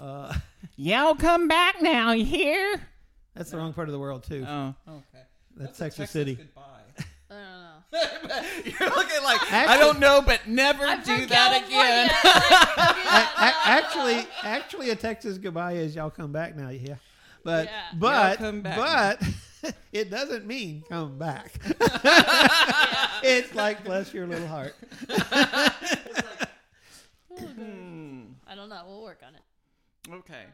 [0.00, 0.34] Uh,
[0.76, 2.80] Y'all come back now, you hear?
[3.34, 4.44] That's the wrong part of the world too.
[4.46, 5.02] Oh, okay.
[5.56, 6.34] That's, That's Texas, Texas City.
[6.34, 6.62] goodbye.
[7.94, 8.42] I don't know.
[8.80, 12.10] You're looking like I don't know, but never I'm do from that again.
[13.44, 16.70] A- a- actually, actually, a Texas goodbye is y'all come back now.
[16.70, 16.96] Yeah,
[17.44, 17.80] but Yeah.
[17.98, 19.20] but Y'all come back.
[19.20, 21.52] but it doesn't mean come back.
[23.22, 24.74] It's like bless your little heart.
[27.38, 28.22] Hmm.
[28.46, 28.82] I don't know.
[28.86, 30.14] We'll work on it.
[30.20, 30.44] okay.